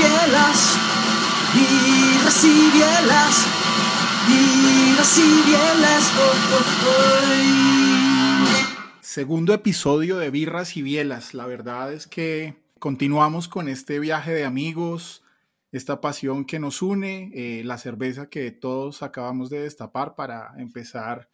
[0.00, 0.78] bielas,
[1.54, 3.46] birras y bielas,
[4.26, 6.12] birras y bielas.
[6.16, 7.10] Oh, oh, oh.
[9.02, 11.34] Segundo episodio de Birras y Bielas.
[11.34, 15.22] La verdad es que continuamos con este viaje de amigos,
[15.70, 21.28] esta pasión que nos une, eh, la cerveza que todos acabamos de destapar para empezar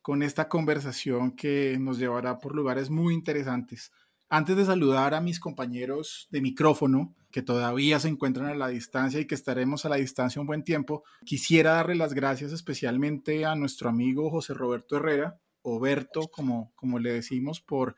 [0.00, 3.90] con esta conversación que nos llevará por lugares muy interesantes.
[4.28, 9.18] Antes de saludar a mis compañeros de micrófono, que todavía se encuentran a la distancia
[9.18, 13.56] y que estaremos a la distancia un buen tiempo, quisiera darle las gracias especialmente a
[13.56, 17.96] nuestro amigo José Roberto Herrera, o Berto, como, como le decimos, por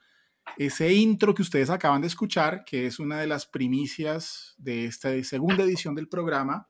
[0.59, 5.10] ese intro que ustedes acaban de escuchar, que es una de las primicias de esta
[5.24, 6.69] segunda edición del programa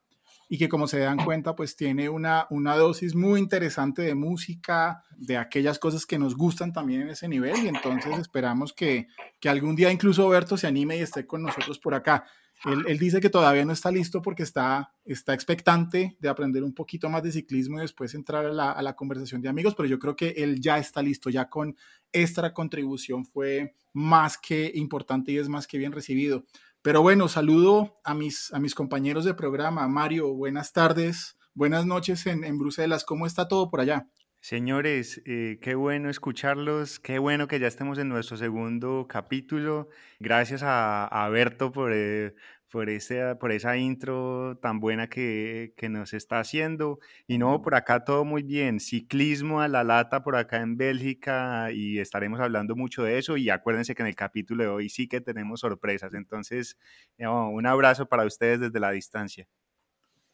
[0.48, 5.02] y que como se dan cuenta, pues tiene una, una dosis muy interesante de música,
[5.16, 9.08] de aquellas cosas que nos gustan también en ese nivel y entonces esperamos que,
[9.40, 12.24] que algún día incluso Berto se anime y esté con nosotros por acá.
[12.64, 17.22] Él, dice que todavía no está listo porque está, expectante de aprender un poquito más
[17.22, 20.60] de ciclismo y después entrar a la, conversación de amigos, pero yo creo que él
[20.60, 21.76] ya está listo, ya con
[22.12, 26.44] esta contribución fue más que importante y es más que bien recibido.
[26.80, 29.86] Pero bueno, saludo a mis, a mis compañeros de programa.
[29.88, 33.04] Mario, buenas tardes, buenas noches en, en Bruselas.
[33.04, 34.08] ¿Cómo está todo por allá?
[34.44, 39.88] Señores, eh, qué bueno escucharlos, qué bueno que ya estemos en nuestro segundo capítulo.
[40.20, 42.34] Gracias a, a Berto por, eh,
[42.70, 46.98] por, ese, por esa intro tan buena que, que, nos está haciendo.
[47.26, 48.80] Y no, por acá todo muy bien.
[48.80, 53.38] Ciclismo a la lata por acá en Bélgica y estaremos hablando mucho de eso.
[53.38, 56.12] Y acuérdense que en el capítulo de hoy sí que tenemos sorpresas.
[56.12, 56.76] Entonces,
[57.18, 59.48] un abrazo para ustedes desde la distancia.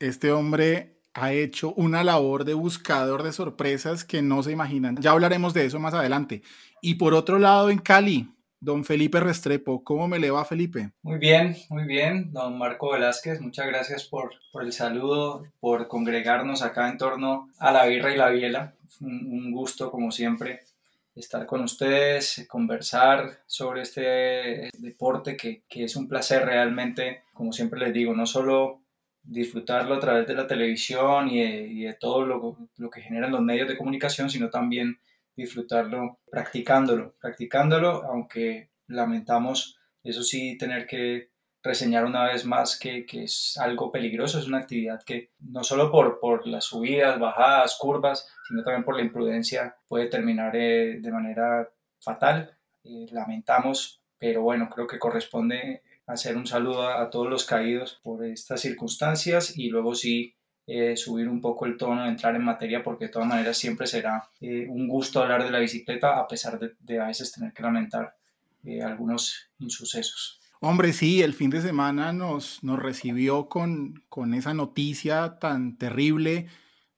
[0.01, 4.97] Este hombre ha hecho una labor de buscador de sorpresas que no se imaginan.
[4.97, 6.43] Ya hablaremos de eso más adelante.
[6.81, 8.29] Y por otro lado, en Cali,
[8.61, 10.93] don Felipe Restrepo, ¿cómo me le va Felipe?
[11.03, 16.63] Muy bien, muy bien, don Marco Velázquez, muchas gracias por, por el saludo, por congregarnos
[16.63, 18.75] acá en torno a la birra y la biela.
[19.01, 20.61] Un, un gusto, como siempre,
[21.15, 27.81] estar con ustedes, conversar sobre este deporte que, que es un placer realmente, como siempre
[27.81, 28.80] les digo, no solo
[29.23, 33.77] disfrutarlo a través de la televisión y de, todo lo, que generan los medios de
[33.77, 35.01] comunicación, sino también
[35.37, 41.31] disfrutarlo practicándolo, practicándolo, aunque lamentamos, eso sí, tener que
[41.63, 45.91] reseñar una vez más que, que es algo peligroso, es una actividad que no solo
[45.91, 51.13] por, por las subidas, bajadas, curvas, sino también por la imprudencia puede terminar eh, de
[51.13, 51.71] manera
[52.01, 52.57] fatal.
[52.83, 58.25] Eh, lamentamos, pero bueno, creo que corresponde hacer un saludo a, todos los caídos por
[58.25, 60.35] estas circunstancias y luego sí
[60.67, 64.29] eh, subir un poco el tono, entrar en materia, porque de todas maneras siempre será
[64.41, 68.15] eh, un gusto hablar de la bicicleta, a pesar de, a veces tener que lamentar
[68.65, 70.41] eh, algunos insucesos.
[70.61, 76.49] Hombre, sí, el fin de semana nos, nos recibió con, con esa noticia tan terrible,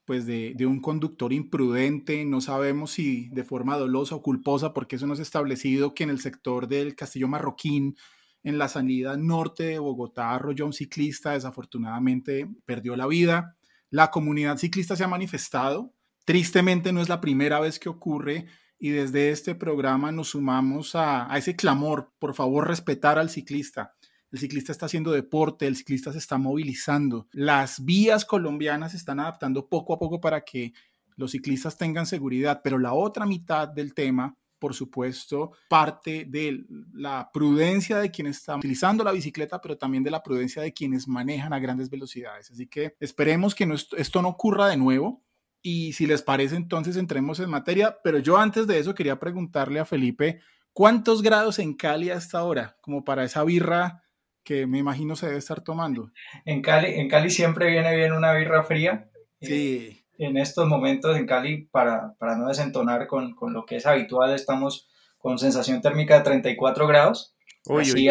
[0.05, 4.97] pues de, de, un conductor imprudente, no sabemos si de forma dolosa o culposa, porque
[4.97, 7.97] eso no es establecido que en el sector del Castillo Marroquín
[8.43, 13.57] en la salida norte de Bogotá, arrolló un ciclista, desafortunadamente perdió la vida.
[13.91, 15.95] La comunidad ciclista se ha manifestado.
[16.25, 18.47] Tristemente no es la primera vez que ocurre
[18.79, 23.95] y desde este programa nos sumamos a, a ese clamor, por favor, respetar al ciclista.
[24.33, 27.29] El ciclista está haciendo deporte, el ciclista se está movilizando.
[27.33, 30.73] Las vías colombianas se están adaptando poco a poco para que
[31.17, 36.65] los ciclistas tengan seguridad, pero la otra mitad del tema por supuesto, parte de
[36.95, 41.09] la prudencia de quienes están utilizando la bicicleta, pero también de la prudencia de quienes
[41.09, 42.49] manejan a grandes velocidades.
[42.49, 45.25] Así que esperemos que esto no ocurra de nuevo.
[45.62, 47.99] Y si les parece, entonces entremos en materia.
[48.05, 50.39] Pero yo antes de eso quería preguntarle a Felipe,
[50.73, 52.77] ¿cuántos grados en Cali a esta hora?
[52.83, 54.05] Como para esa birra
[54.44, 56.12] que me imagino se debe estar tomando.
[56.44, 59.11] En Cali, en Cali siempre viene bien una birra fría.
[59.41, 63.87] Sí en estos momentos en Cali, para, para no desentonar con, con, lo que es
[63.87, 64.88] habitual, estamos
[65.19, 67.35] con sensación térmica de 34 grados.
[67.67, 68.09] Uy, así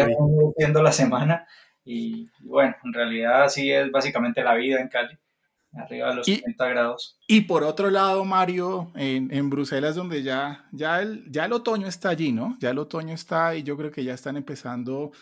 [0.56, 1.46] siendo la semana.
[1.84, 5.18] Y, bueno, en realidad así es básicamente la vida en Cali,
[5.72, 7.18] arriba de los y, 30 grados.
[7.26, 11.86] Y por otro lado, Mario, en, en Bruselas, donde ya, ya, el, ya el otoño
[11.86, 12.56] está allí, ¿no?
[12.60, 15.12] Ya el otoño está y yo creo que ya están empezando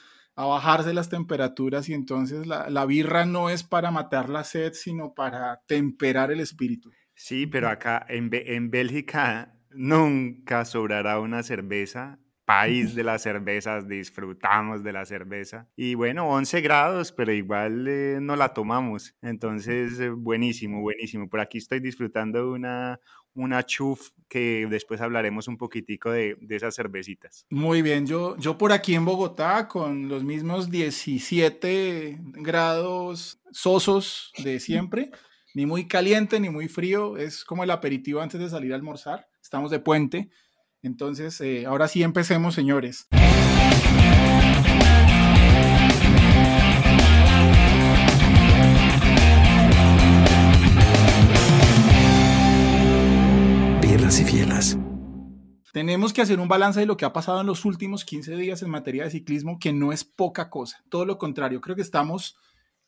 [0.41, 4.73] a bajarse las temperaturas y entonces la, la, birra no es para matar la sed,
[4.73, 6.91] sino para temperar el espíritu.
[7.15, 12.19] Sí, pero acá en, en Bélgica nunca sobrará una cerveza
[12.51, 15.69] país de las cervezas, disfrutamos de la cerveza.
[15.77, 19.15] Y bueno, 11 grados, pero igual eh, no la tomamos.
[19.23, 21.31] Entonces, eh, buenísimo, buenísimo.
[21.31, 22.99] Por aquí estoy disfrutando una,
[23.35, 27.47] una chuf que después hablaremos un poquitico de, de, esas cervecitas.
[27.51, 34.61] Muy bien, yo, yo por aquí en Bogotá con los mismos 17 grados sosos de
[34.61, 35.11] siempre,
[35.55, 39.29] ni muy caliente ni muy frío, es como el aperitivo antes de salir a almorzar,
[39.43, 40.31] estamos de puente,
[40.83, 43.09] entonces eh, ahora sí empecemos señores.
[54.01, 54.79] Y fielas.
[55.75, 58.63] Tenemos que hacer un balance de lo que ha pasado en los últimos 15 días
[58.63, 60.83] en materia de ciclismo, que no es poca cosa.
[60.89, 62.35] Todo lo contrario, creo que estamos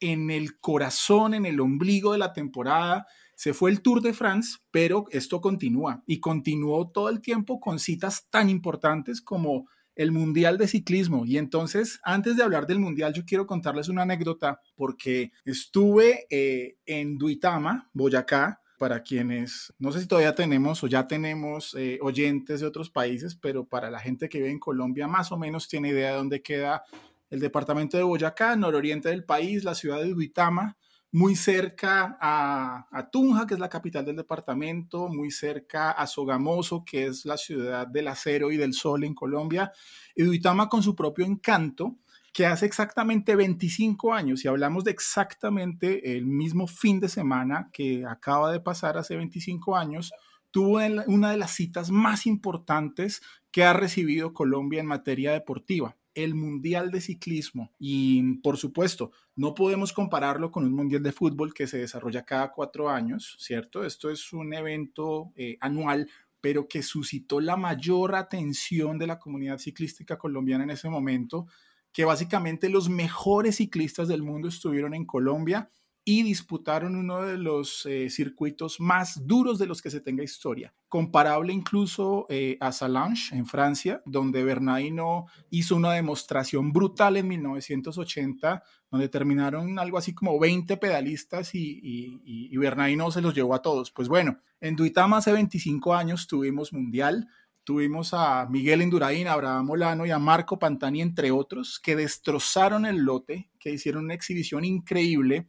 [0.01, 3.07] en el corazón, en el ombligo de la temporada.
[3.37, 7.79] Se fue el Tour de France, pero esto continúa y continuó todo el tiempo con
[7.79, 11.27] citas tan importantes como el Mundial de Ciclismo.
[11.27, 16.79] Y entonces, antes de hablar del Mundial, yo quiero contarles una anécdota porque estuve eh,
[16.87, 22.59] en Duitama, Boyacá, para quienes, no sé si todavía tenemos o ya tenemos eh, oyentes
[22.59, 25.91] de otros países, pero para la gente que vive en Colombia más o menos tiene
[25.91, 26.83] idea de dónde queda
[27.31, 30.77] el departamento de Boyacá, nororiente del país, la ciudad de Duitama,
[31.13, 36.85] muy cerca a, a, Tunja, que es la capital del departamento, muy cerca a Sogamoso,
[36.85, 39.71] que es la ciudad del acero y del sol en Colombia,
[40.17, 41.99] y con su propio encanto,
[42.33, 48.05] que hace exactamente 25 años, y hablamos de exactamente el mismo fin de semana que
[48.07, 50.13] acaba de pasar hace 25 años,
[50.51, 56.35] tuvo una de las citas más importantes que ha recibido Colombia en materia deportiva, el
[56.35, 57.73] Mundial de Ciclismo.
[57.79, 62.51] Y por supuesto, no podemos compararlo con un Mundial de Fútbol que se desarrolla cada
[62.51, 63.85] cuatro años, ¿cierto?
[63.85, 66.09] Esto es un evento eh, anual
[66.43, 71.47] pero que suscitó la mayor atención de la comunidad ciclística colombiana en ese momento,
[71.93, 75.69] que básicamente los mejores ciclistas del mundo estuvieron en Colombia
[76.05, 80.75] y disputaron uno de los eh, circuitos más duros de los que se tenga historia,
[80.89, 88.65] comparable incluso eh, a Salange en Francia, donde Bernardino hizo una demostración brutal en 1980,
[88.91, 93.63] donde terminaron algo así como 20 pedalistas y, y, y Bernardino se los llevó a
[93.63, 93.93] todos.
[93.93, 97.29] Pues bueno, en Duitama hace 25 años tuvimos mundial,
[97.65, 102.87] Tuvimos a Miguel Indurain, a Abraham Molano y a Marco Pantani, entre otros, que destrozaron
[102.87, 105.49] el lote, que hicieron una exhibición increíble.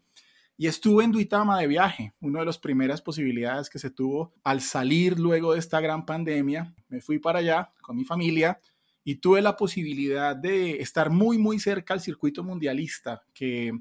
[0.56, 4.62] Y estuve en Duitama de viaje, una de las primeras posibilidades que se tuvo al
[4.62, 6.76] salir luego de esta gran pandemia.
[6.88, 8.60] Me fui para allá con mi familia
[9.04, 13.72] y tuve la posibilidad de estar muy, muy cerca al circuito mundialista que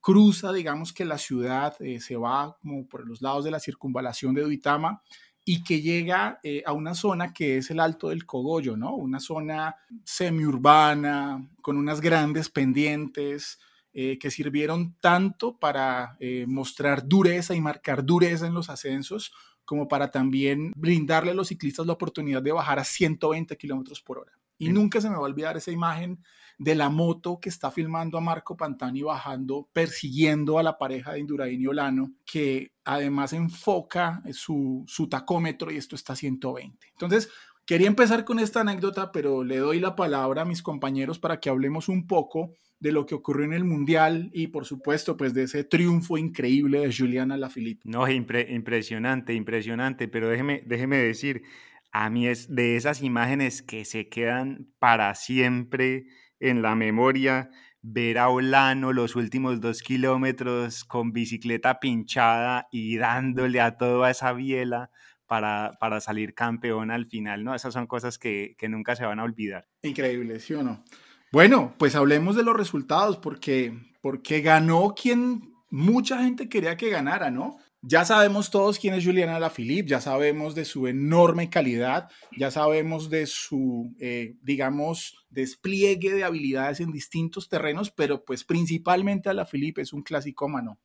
[0.00, 4.34] cruza, digamos que la ciudad eh, se va como por los lados de la circunvalación
[4.34, 5.02] de Duitama
[5.48, 8.96] y que llega eh, a una zona que es el Alto del Cogollo, ¿no?
[8.96, 13.60] Una zona semiurbana, con unas grandes pendientes,
[13.92, 19.32] eh, que sirvieron tanto para eh, mostrar dureza y marcar dureza en los ascensos,
[19.64, 24.18] como para también brindarle a los ciclistas la oportunidad de bajar a 120 kilómetros por
[24.18, 24.32] hora.
[24.58, 26.18] Y nunca se me va a olvidar esa imagen
[26.58, 31.20] de la moto que está filmando a Marco Pantani bajando, persiguiendo a la pareja de
[31.20, 36.86] Indurain y Olano, que además enfoca su, su tacómetro y esto está a 120.
[36.92, 37.28] Entonces,
[37.66, 41.50] quería empezar con esta anécdota, pero le doy la palabra a mis compañeros para que
[41.50, 45.44] hablemos un poco de lo que ocurrió en el Mundial y por supuesto pues de
[45.44, 47.82] ese triunfo increíble de Juliana Lafilippe.
[47.84, 51.42] No, impresionante, impresionante, pero déjeme, déjeme decir,
[51.90, 56.06] a mí es de esas imágenes que se quedan para siempre
[56.40, 57.50] en la memoria
[57.82, 64.32] ver a Olano los últimos dos kilómetros con bicicleta pinchada y dándole a toda esa
[64.32, 64.90] biela
[65.26, 67.54] para, para salir campeón al final, ¿no?
[67.54, 69.68] Esas son cosas que, que nunca se van a olvidar.
[69.82, 70.84] Increíble, ¿sí o no?
[71.32, 77.30] Bueno, pues hablemos de los resultados, porque, porque ganó quien mucha gente quería que ganara,
[77.30, 77.58] ¿no?
[77.88, 83.10] Ya sabemos todos quién es Juliana Lafilippe, ya sabemos de su enorme calidad, ya sabemos
[83.10, 89.82] de su, eh, digamos, despliegue de habilidades en distintos terrenos, pero pues principalmente a Lafilippe
[89.82, 90.80] es un clasicómano.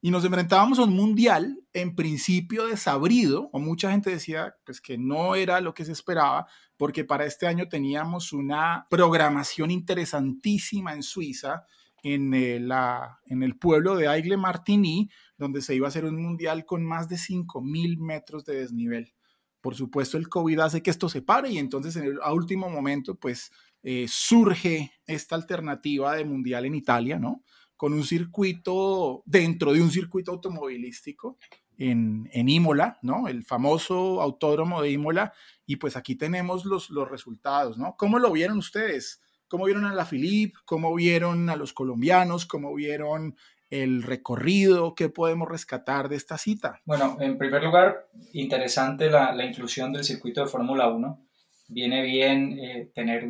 [0.00, 4.96] Y nos enfrentábamos a un mundial en principio desabrido, o mucha gente decía pues que
[4.96, 6.46] no era lo que se esperaba,
[6.78, 11.66] porque para este año teníamos una programación interesantísima en Suiza,
[12.02, 16.20] en, eh, la, en el pueblo de Aigle Martigny, donde se iba a hacer un
[16.20, 19.12] mundial con más de 5.000 metros de desnivel.
[19.60, 22.70] Por supuesto, el COVID hace que esto se pare y entonces en el, a último
[22.70, 23.50] momento, pues
[23.82, 27.42] eh, surge esta alternativa de mundial en Italia, ¿no?
[27.76, 31.38] Con un circuito, dentro de un circuito automovilístico,
[31.78, 33.28] en, en Imola, ¿no?
[33.28, 35.32] El famoso autódromo de Imola.
[35.64, 37.94] Y pues aquí tenemos los, los resultados, ¿no?
[37.96, 39.22] ¿Cómo lo vieron ustedes?
[39.48, 40.56] ¿Cómo vieron a la Filip?
[40.64, 42.46] ¿Cómo vieron a los colombianos?
[42.46, 43.36] ¿Cómo vieron
[43.70, 44.94] el recorrido?
[44.94, 46.80] ¿Qué podemos rescatar de esta cita?
[46.84, 51.26] Bueno, en primer lugar, interesante la, inclusión del circuito de Fórmula 1.
[51.68, 53.26] Viene bien eh, tener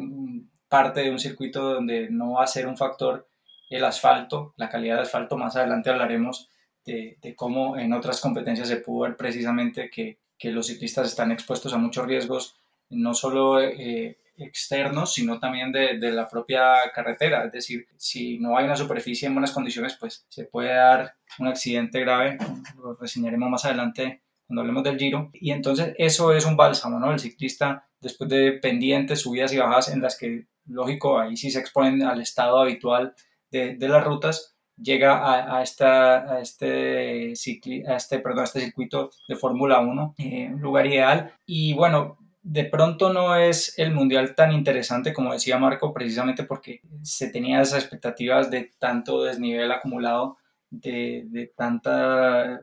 [0.69, 3.29] parte de un circuito donde no va a ser un factor
[3.71, 5.37] el asfalto, la calidad del asfalto.
[5.37, 6.49] Más adelante hablaremos
[6.85, 11.33] de, de cómo en otras competencias se pudo ver precisamente que, que, los ciclistas están
[11.33, 12.57] expuestos a muchos riesgos,
[12.91, 17.45] no solo eh, externos, sino también de, de, la propia carretera.
[17.45, 21.49] Es decir, si no hay una superficie en buenas condiciones, pues se puede dar un
[21.49, 22.39] accidente grave.
[22.77, 25.31] Lo reseñaremos más adelante cuando hablemos del giro.
[25.35, 27.13] Y entonces eso es un bálsamo, ¿no?
[27.13, 31.61] El ciclista, después de pendientes, subidas y bajadas en las que, lógico, ahí sí se
[31.61, 33.15] exponen al estado habitual
[33.51, 38.45] de, de las rutas, llega a, a, esta, a, este cicli, a, este, perdón, a
[38.45, 41.35] este circuito de Fórmula 1, eh, un lugar ideal.
[41.47, 42.19] Y bueno,
[42.51, 47.61] de pronto no es el mundial tan interesante como decía Marco, precisamente porque se tenía
[47.61, 50.39] esas expectativas de tanto desnivel acumulado,
[50.71, 52.61] de, de tanta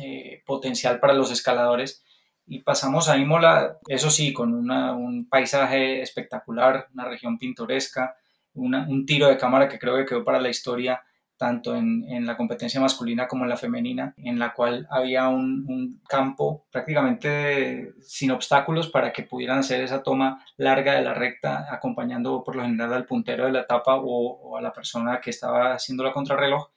[0.00, 2.04] eh, potencial para los escaladores.
[2.46, 8.14] Y pasamos a Imola, eso sí, con un paisaje espectacular, una región pintoresca,
[8.54, 11.02] un tiro de cámara que creo que quedó para la historia
[11.40, 15.64] tanto en, en, la competencia masculina como en la femenina, en la cual había un,
[15.66, 21.66] un, campo prácticamente sin obstáculos para que pudieran hacer esa toma larga de la recta,
[21.72, 25.72] acompañando por lo general al puntero de la etapa o, a la persona que estaba
[25.72, 26.68] haciendo la contrarreloj.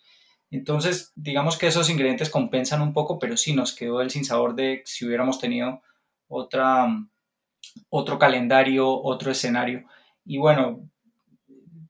[0.49, 4.81] Entonces, digamos que esos ingredientes compensan un poco, pero sí nos quedó el sinsabor de
[4.85, 5.81] si hubiéramos tenido
[6.29, 6.87] otra,
[7.89, 9.83] otro calendario, otro escenario.
[10.23, 10.89] Y bueno,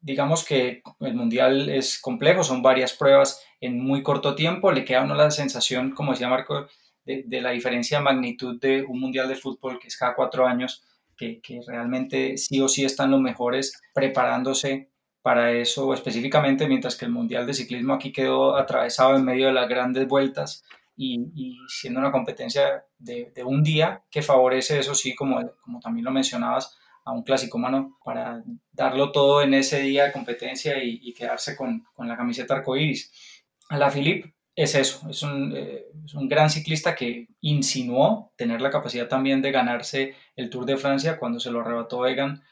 [0.03, 4.99] digamos que el mundial es complejo, son varias pruebas en muy corto tiempo, le queda
[4.99, 6.67] a uno la sensación, como decía Marco,
[7.05, 10.45] de, de, la diferencia de magnitud de un mundial de fútbol que es cada cuatro
[10.45, 10.83] años,
[11.15, 14.89] que, que realmente sí o sí están los mejores preparándose
[15.21, 19.53] para eso específicamente, mientras que el mundial de ciclismo aquí quedó atravesado en medio de
[19.53, 20.65] las grandes vueltas
[20.97, 25.79] y, y siendo una competencia de, de, un día que favorece, eso sí, como, como
[25.79, 30.83] también lo mencionabas, a un clásico humano para darlo todo en ese día de competencia
[30.83, 33.11] y, y quedarse con, con, la camiseta arcoíris.
[33.69, 38.61] A la Philippe es eso, es un, eh, es un, gran ciclista que insinuó tener
[38.61, 42.43] la capacidad también de ganarse el Tour de Francia cuando se lo arrebató Egan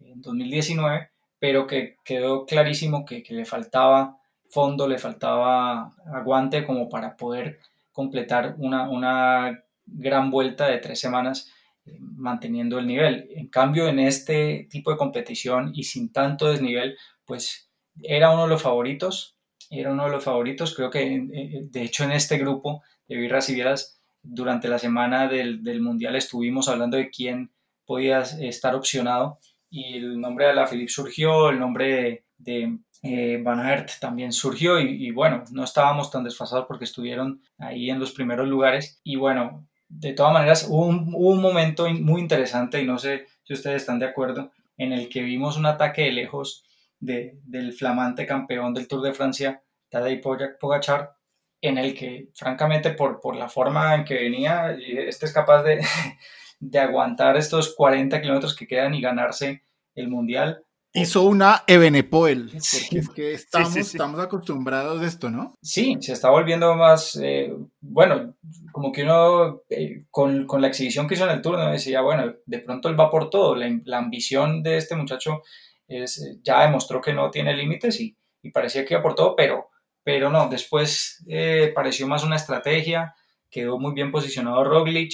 [0.00, 6.88] en 2019, pero que quedó clarísimo que, que le faltaba fondo, le faltaba aguante como
[6.88, 7.58] para poder
[7.92, 11.52] completar una, una gran vuelta de tres semanas
[12.00, 13.28] manteniendo el nivel.
[13.34, 17.70] En cambio, en este tipo de competición y sin tanto desnivel, pues
[18.02, 19.36] era uno de los favoritos,
[19.70, 20.74] era uno de los favoritos.
[20.74, 25.62] Creo que, de hecho, en este grupo de Birras y Vieras, durante la semana del,
[25.62, 27.50] del, Mundial estuvimos hablando de quién
[27.86, 29.38] podía estar opcionado
[29.70, 34.80] y el nombre de la Philippe surgió, el nombre de, eh, Van Aert también surgió
[34.80, 39.16] y, y, bueno, no estábamos tan desfasados porque estuvieron ahí en los primeros lugares y
[39.16, 43.98] bueno, de todas maneras, hubo un, momento muy interesante, y no sé si ustedes están
[43.98, 46.64] de acuerdo, en el que vimos un ataque de lejos
[47.00, 50.20] de, del flamante campeón del Tour de Francia, Tadej
[50.60, 51.12] Pogachar,
[51.60, 55.80] en el que, francamente, por, por la forma en que venía, este es capaz de,
[56.60, 59.62] de aguantar estos 40 kilómetros que quedan y ganarse
[59.94, 62.98] el Mundial hizo una Ebenepoel, porque sí.
[62.98, 65.54] es que estamos, sí, sí, estamos acostumbrados a esto, ¿no?
[65.62, 68.34] Sí, se está volviendo más, eh, bueno,
[68.72, 72.34] como que uno eh, con, con, la exhibición que hizo en el turno decía, bueno,
[72.44, 75.42] de pronto él va por todo, la, la ambición de este muchacho
[75.88, 79.34] es, eh, ya demostró que no tiene límites y, y, parecía que iba por todo,
[79.34, 79.70] pero,
[80.02, 83.14] pero no, después eh, pareció más una estrategia,
[83.50, 85.12] quedó muy bien posicionado Roglic,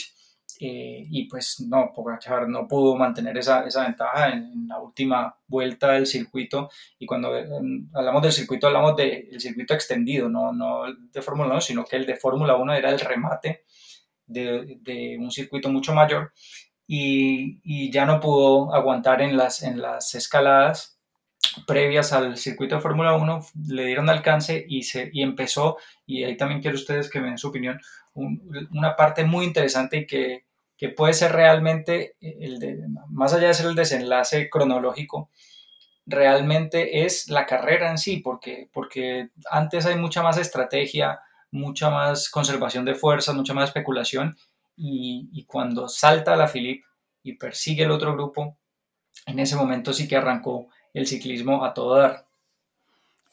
[0.61, 5.37] eh, y pues no, Pogachar no pudo mantener esa, esa ventaja en, en, la última
[5.47, 6.71] vuelta del circuito.
[6.99, 7.47] Y cuando eh,
[7.93, 11.97] hablamos del circuito hablamos del de, circuito extendido, no, no de Fórmula 1, sino que
[11.97, 13.65] el de Fórmula 1 era el remate
[14.27, 16.33] de, de, un circuito mucho mayor.
[16.87, 20.95] Y, y, ya no pudo aguantar en las, en las escaladas
[21.67, 26.37] previas al circuito de Fórmula 1, le dieron alcance y, se, y empezó, y ahí
[26.37, 27.81] también quiero ustedes que me den su opinión,
[28.15, 30.45] un, una parte muy interesante y que,
[30.77, 32.79] que puede ser realmente, el de,
[33.11, 35.31] más allá de ser el desenlace cronológico,
[36.07, 42.29] realmente es la carrera en sí, porque, porque antes hay mucha más estrategia, mucha más
[42.29, 44.37] conservación de fuerzas, mucha más especulación,
[44.77, 46.85] y, y cuando salta la Philippe
[47.23, 48.59] y persigue el otro grupo,
[49.27, 52.24] en ese momento sí que arrancó el ciclismo a todo dar.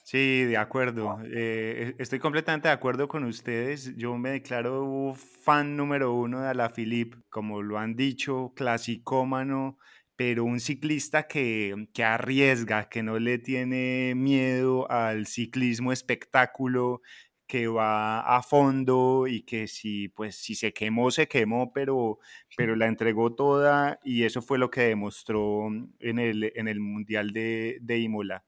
[0.03, 1.19] Sí, de acuerdo.
[1.25, 3.95] Eh, estoy completamente de acuerdo con ustedes.
[3.95, 9.77] Yo me declaro fan número uno de Alaphilippe, como lo han dicho, clasicómano,
[10.15, 17.01] pero un ciclista que, que arriesga, que no le tiene miedo al ciclismo espectáculo,
[17.47, 22.19] que va a fondo y que si, pues, si se quemó, se quemó, pero,
[22.55, 25.67] pero la entregó toda y eso fue lo que demostró
[25.99, 28.43] en el, en el Mundial de, de Imola.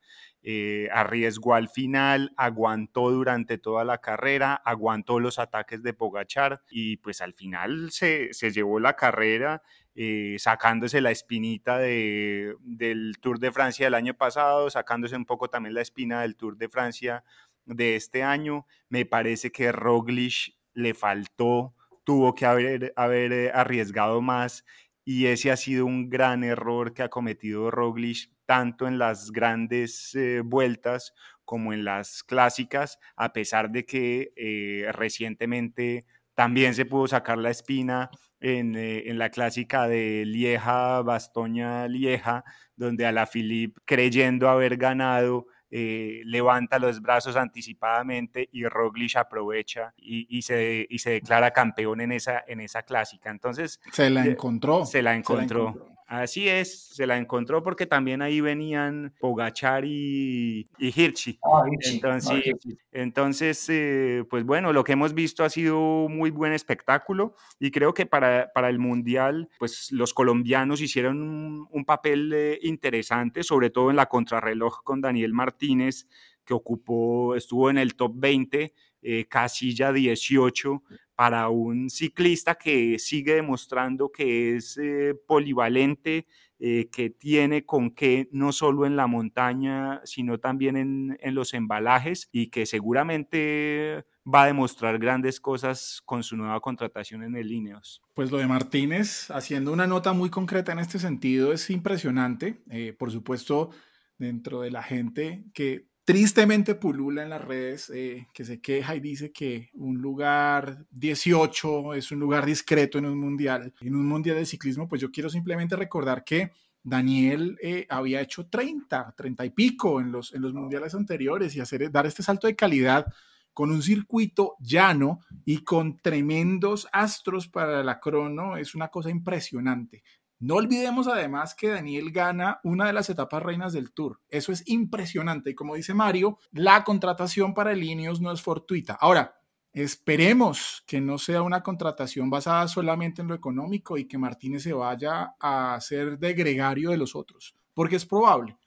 [0.45, 6.97] Eh, arriesgó al final, aguantó durante toda la carrera, aguantó los ataques de Pogachar y
[6.97, 9.61] pues al final se, se llevó la carrera
[9.95, 15.49] eh, sacándose la espinita de, del Tour de Francia del año pasado, sacándose un poco
[15.49, 17.23] también la espina del Tour de Francia
[17.65, 18.65] de este año.
[18.89, 24.65] Me parece que Roglic le faltó, tuvo que haber, haber eh, arriesgado más
[25.05, 30.15] y ese ha sido un gran error que ha cometido Roglic tanto en las grandes
[30.15, 31.13] eh, vueltas
[31.45, 36.05] como en las clásicas, a pesar de que eh, recientemente
[36.35, 42.43] también se pudo sacar la espina en, en la clásica de Lieja, Bastoña, Lieja,
[42.75, 49.91] donde a la Philippe, creyendo haber ganado, eh, levanta los brazos anticipadamente y Roglic aprovecha
[49.97, 53.31] y, se, y se declara campeón en esa, en esa clásica.
[53.31, 53.79] Entonces...
[53.91, 54.85] Se la encontró.
[54.85, 55.92] Se la encontró.
[56.07, 61.39] Así es, se la encontró porque también ahí venían Pogachar y, y Hirschi.
[61.43, 62.55] Ah, entonces,
[62.91, 67.93] entonces eh, pues bueno, lo que hemos visto ha sido muy buen espectáculo y creo
[67.93, 73.89] que para, para el Mundial, pues los colombianos hicieron un, papel eh, interesante, sobre todo
[73.89, 76.07] en la contrarreloj con Daniel Martínez,
[76.45, 80.83] que ocupó, estuvo en el top 20, eh, casilla 18,
[81.15, 86.25] para un ciclista que sigue demostrando que es eh, polivalente,
[86.59, 90.77] eh, que tiene con qué no solo en la montaña, sino también
[91.19, 97.23] en, los embalajes y que seguramente va a demostrar grandes cosas con su nueva contratación
[97.23, 98.01] en el Ineos.
[98.13, 102.63] Pues lo de Martínez, haciendo una nota muy concreta en este sentido, es impresionante.
[102.69, 103.71] Eh, por supuesto,
[104.17, 108.99] dentro de la gente que tristemente pulula en las redes, eh, que se queja y
[108.99, 114.37] dice que un lugar 18 es un lugar discreto en un mundial, en un mundial
[114.37, 116.51] de ciclismo, pues yo quiero simplemente recordar que
[116.83, 121.61] Daniel eh, había hecho 30, 30 y pico en los, en los mundiales anteriores y
[121.61, 123.05] hacer, dar este salto de calidad
[123.53, 130.03] con un circuito llano y con tremendos astros para la crono es una cosa impresionante.
[130.43, 134.19] No olvidemos además que Daniel gana una de las etapas reinas del Tour.
[134.27, 135.51] Eso es impresionante.
[135.51, 138.97] Y como dice Mario, la contratación para el Ineos no es fortuita.
[138.99, 139.39] Ahora,
[139.71, 144.73] esperemos que no sea una contratación basada solamente en lo económico y que Martínez se
[144.73, 148.57] vaya a ser de gregario de los otros, porque es probable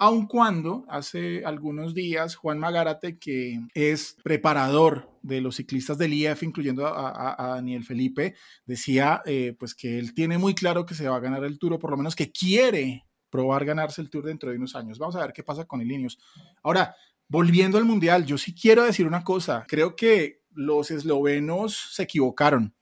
[0.00, 6.42] aun cuando hace algunos días Juan Magarate, que es preparador de los ciclistas del IF,
[6.42, 8.34] incluyendo a, Daniel Felipe,
[8.64, 11.74] decía eh, pues que él tiene muy claro que se va a ganar el Tour,
[11.74, 14.98] o por lo menos que quiere probar ganarse el Tour dentro de unos años.
[14.98, 16.18] Vamos a ver qué pasa con el Ineos.
[16.62, 16.96] Ahora,
[17.28, 19.66] volviendo al Mundial, yo sí quiero decir una cosa.
[19.68, 22.74] Creo que los eslovenos se equivocaron.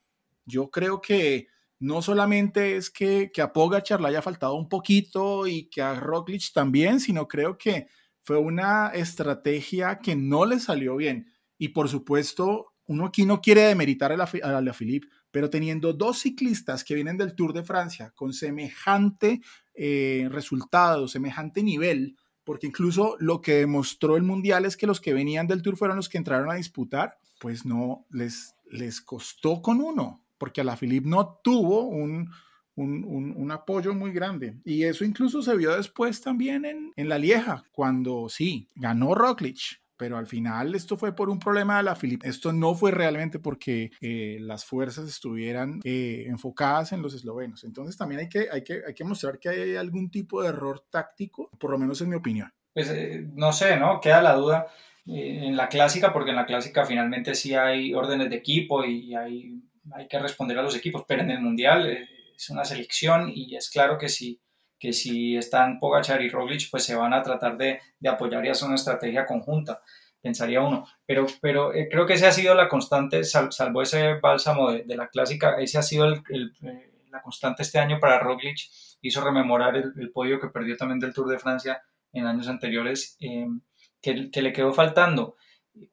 [0.47, 1.49] Yo creo que
[1.81, 5.95] no solamente es que, que a Pogachar le haya faltado un poquito y que a
[5.95, 7.87] Roglic también, sino creo que
[8.23, 11.33] fue una estrategia que no le salió bien.
[11.57, 15.93] Y por supuesto, uno aquí no quiere demeritar a la, a la Philippe, pero teniendo
[15.93, 19.41] dos ciclistas que vienen del Tour de Francia con semejante
[19.75, 25.13] eh, resultado, semejante nivel, porque incluso lo que demostró el Mundial es que los que
[25.13, 29.81] venían del Tour fueron los que entraron a disputar, pues no, les, les costó con
[29.81, 32.31] uno porque a la Philippe no tuvo un,
[32.77, 34.57] un, apoyo muy grande.
[34.65, 39.81] Y eso incluso se vio después también en, en la Lieja, cuando sí, ganó Roglic,
[39.99, 42.27] pero al final esto fue por un problema de la Philippe.
[42.27, 47.65] Esto no fue realmente porque eh, las fuerzas estuvieran eh, enfocadas en los eslovenos.
[47.65, 50.85] Entonces también hay que, hay, que, hay que mostrar que hay algún tipo de error
[50.89, 52.51] táctico, por lo menos en mi opinión.
[52.73, 54.01] Pues eh, no sé, ¿no?
[54.01, 54.69] Queda la duda
[55.05, 59.63] en la clásica, porque en la clásica finalmente sí hay órdenes de equipo y hay
[59.95, 63.57] hay que responder a los equipos, pero en el Mundial eh, es una selección y
[63.57, 64.41] es claro que si,
[64.79, 68.49] que si están Pogachar y Roglic, pues se van a tratar de, de apoyar y
[68.49, 69.83] hacer una estrategia conjunta,
[70.21, 70.87] pensaría uno.
[71.07, 75.09] Pero, pero eh, creo que esa ha sido la constante, salvo ese bálsamo de, la
[75.09, 76.23] clásica, ese ha sido el,
[76.63, 78.59] eh, la constante este año para Roglic,
[79.01, 84.31] hizo rememorar el, podio que perdió también del Tour de Francia en años anteriores, que,
[84.31, 85.37] que, le quedó faltando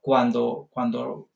[0.01, 1.29] cuando, cuando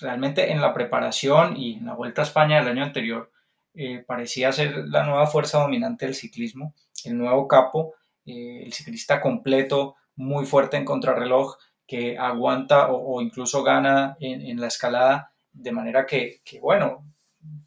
[0.00, 3.30] realmente en la preparación y en la Vuelta a España del año anterior
[3.74, 9.20] eh, parecía ser la nueva fuerza dominante del ciclismo, el nuevo capo, eh, el ciclista
[9.20, 16.06] completo, muy fuerte en contrarreloj, que aguanta o, incluso gana en, la escalada, de manera
[16.06, 17.04] que, bueno,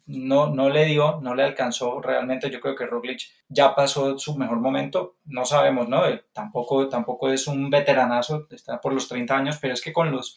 [0.06, 2.50] no, no le dio, no le alcanzó realmente.
[2.50, 5.18] Yo creo que Roglic ya pasó su mejor momento.
[5.26, 6.02] No sabemos, ¿no?
[6.32, 10.36] tampoco, tampoco es un veteranazo, está por los 30 años, pero es que con, los,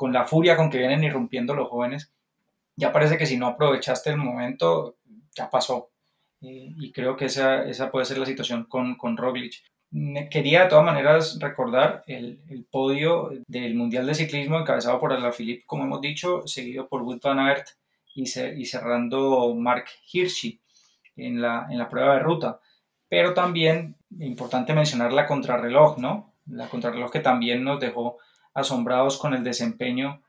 [0.00, 2.10] con la furia con que vienen irrumpiendo los jóvenes,
[2.74, 4.96] ya parece que si no aprovechaste el momento,
[5.34, 5.90] ya pasó.
[6.40, 9.62] Y, creo que esa, esa, puede ser la situación con, con Roglic.
[10.30, 15.66] Quería de todas maneras recordar el, el, podio del Mundial de Ciclismo encabezado por Alaphilippe,
[15.66, 17.68] como hemos dicho, seguido por Wout van Aert
[18.14, 20.62] y, y cerrando Mark Hirschi
[21.14, 22.58] en la, en la prueba de ruta.
[23.06, 26.32] Pero también importante mencionar la contrarreloj, ¿no?
[26.46, 28.16] La contrarreloj que también nos dejó
[28.54, 30.22] asombrados con el desempeño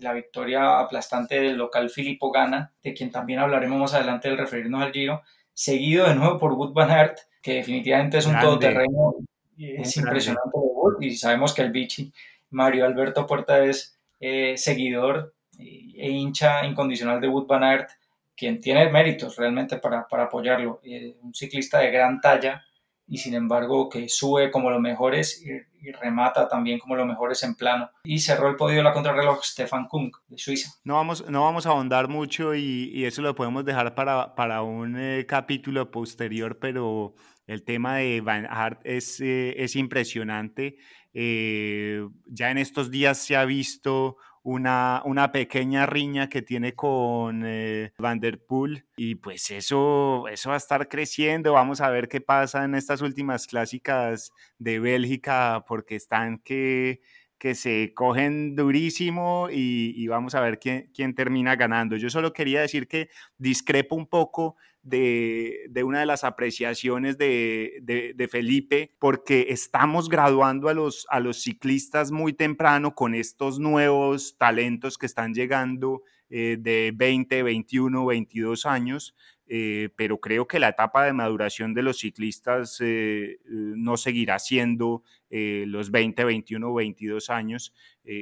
[0.00, 4.82] la victoria aplastante del local Filippo Gana, de quien también hablaremos más adelante del referirnos
[4.82, 9.14] al Giro, seguido de nuevo por Wood Van Aert, que definitivamente es un todoterreno,
[9.56, 12.12] es impresionante de Wood, y sabemos que el bichi
[12.50, 17.90] Mario Alberto Puerta es eh, seguidor e hincha incondicional de Wood Van Aert,
[18.36, 22.64] quien tiene méritos realmente para, para apoyarlo, eh, un ciclista de gran talla,
[23.08, 25.66] y sin embargo que sube como los mejores y,
[26.02, 27.88] remata también como los mejores en plano.
[28.04, 30.70] Y cerró el podio de la contrarreloj Stefan Kung de Suiza.
[30.84, 34.98] No vamos, no vamos a ahondar mucho y, eso lo podemos dejar para, para un
[34.98, 37.14] eh, capítulo posterior, pero
[37.46, 40.76] el tema de Van Aert es, eh, es impresionante.
[41.14, 47.42] Eh, ya en estos días se ha visto una, una pequeña riña que tiene con
[47.44, 51.52] eh, Van Der Poel y pues eso, eso va a estar creciendo.
[51.52, 57.00] Vamos a ver qué pasa en estas últimas clásicas de Bélgica porque están que,
[57.38, 61.96] que se cogen durísimo y, vamos a ver quién, quién termina ganando.
[61.96, 68.94] Yo solo quería decir que discrepo un poco de, una de las apreciaciones de, Felipe,
[68.98, 75.06] porque estamos graduando a los, a los ciclistas muy temprano con estos nuevos talentos que
[75.06, 79.14] están llegando eh, de 20, 21, 22 años.
[79.50, 85.02] Eh, pero creo que la etapa de maduración de los ciclistas eh, no seguirá siendo
[85.30, 87.74] los 20, 21, 22 años,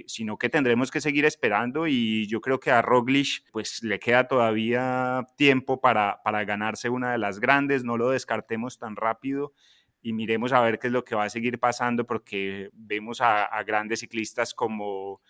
[0.06, 4.26] sino que tendremos que seguir esperando y yo creo que a Roglic pues le queda
[4.26, 9.52] todavía tiempo para, para ganarse una de las grandes, no lo descartemos tan rápido
[10.06, 13.48] y miremos a ver qué es lo que va a seguir pasando porque vemos a,
[13.64, 15.20] grandes ciclistas como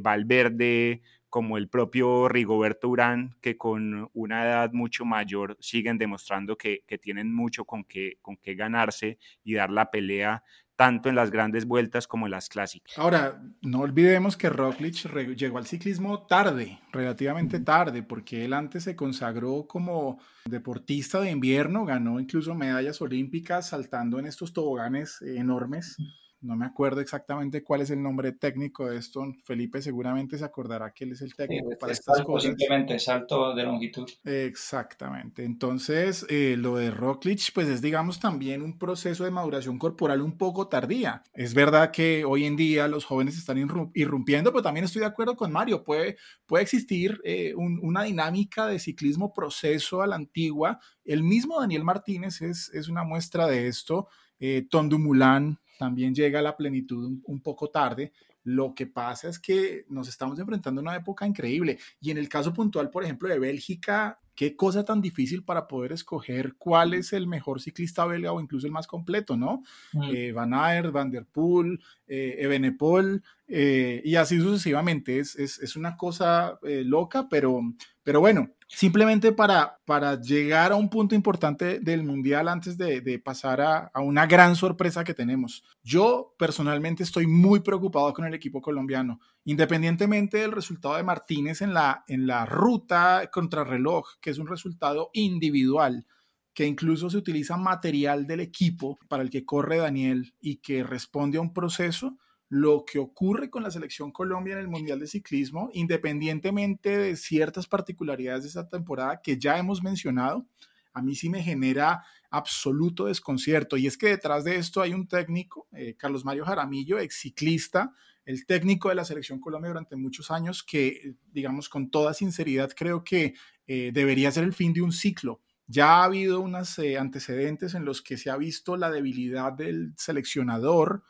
[0.00, 6.82] Valverde, como el propio Rigoberto Urán, que con una edad mucho mayor siguen demostrando que,
[7.00, 10.42] tienen mucho con qué con que ganarse y dar la pelea
[10.76, 12.98] tanto en las grandes vueltas como en las clásicas.
[12.98, 14.94] Ahora, no olvidemos que Roglic
[15.36, 21.84] llegó al ciclismo tarde, relativamente tarde, porque él antes se consagró como deportista de invierno,
[21.84, 25.96] ganó incluso medallas olímpicas saltando en estos toboganes enormes
[26.44, 29.24] no me acuerdo exactamente cuál es el nombre técnico de esto.
[29.44, 32.50] Felipe seguramente se acordará que él es el técnico para estas cosas.
[32.50, 34.08] Simplemente salto de longitud.
[34.24, 35.44] Exactamente.
[35.44, 40.36] Entonces, eh, lo de Rocklich, pues es, digamos, también un proceso de maduración corporal un
[40.36, 41.22] poco tardía.
[41.32, 43.58] Es verdad que hoy en día los jóvenes están
[43.94, 45.82] irrumpiendo, pero también estoy de acuerdo con Mario.
[45.82, 50.78] Puede, puede existir eh, una dinámica de ciclismo proceso a la antigua.
[51.04, 54.08] El mismo Daniel Martínez es, es una muestra de esto.
[54.38, 58.12] Eh, Tondo Mulán también llega a la plenitud un, poco tarde.
[58.42, 61.78] Lo que pasa es que nos estamos enfrentando a una época increíble.
[62.00, 65.92] Y en el caso puntual, por ejemplo, de Bélgica, qué cosa tan difícil para poder
[65.92, 69.62] escoger cuál es el mejor ciclista belga o incluso el más completo, ¿no?
[69.92, 70.02] Mm.
[70.14, 75.18] Eh, Van Aert, Van der Poel, eh, Ebenepol, eh, y así sucesivamente.
[75.18, 77.60] Es, es, es una cosa loca, pero,
[78.02, 83.60] pero bueno, simplemente para, para llegar a un punto importante del Mundial antes de, pasar
[83.60, 85.62] a, a, una gran sorpresa que tenemos.
[85.82, 91.72] Yo personalmente estoy muy preocupado con el equipo colombiano, independientemente del resultado de Martínez en
[91.72, 96.06] la, en la ruta contrarreloj, que es un resultado individual
[96.52, 101.38] que incluso se utiliza material del equipo para el que corre Daniel y que responde
[101.38, 102.16] a un proceso,
[102.54, 107.66] lo que ocurre con la selección Colombia en el Mundial de Ciclismo, independientemente de ciertas
[107.66, 110.46] particularidades de esta temporada que ya hemos mencionado,
[110.92, 113.76] a mí sí me genera absoluto desconcierto.
[113.76, 117.92] Y es que detrás de esto hay un técnico, eh, Carlos Mario Jaramillo, ex ciclista,
[118.24, 123.02] el técnico de la selección Colombia durante muchos años, que, digamos, con toda sinceridad creo
[123.02, 123.34] que
[123.66, 125.40] eh, debería ser el fin de un ciclo.
[125.66, 129.92] Ya ha habido unos eh, antecedentes en los que se ha visto la debilidad del
[129.96, 131.02] seleccionador,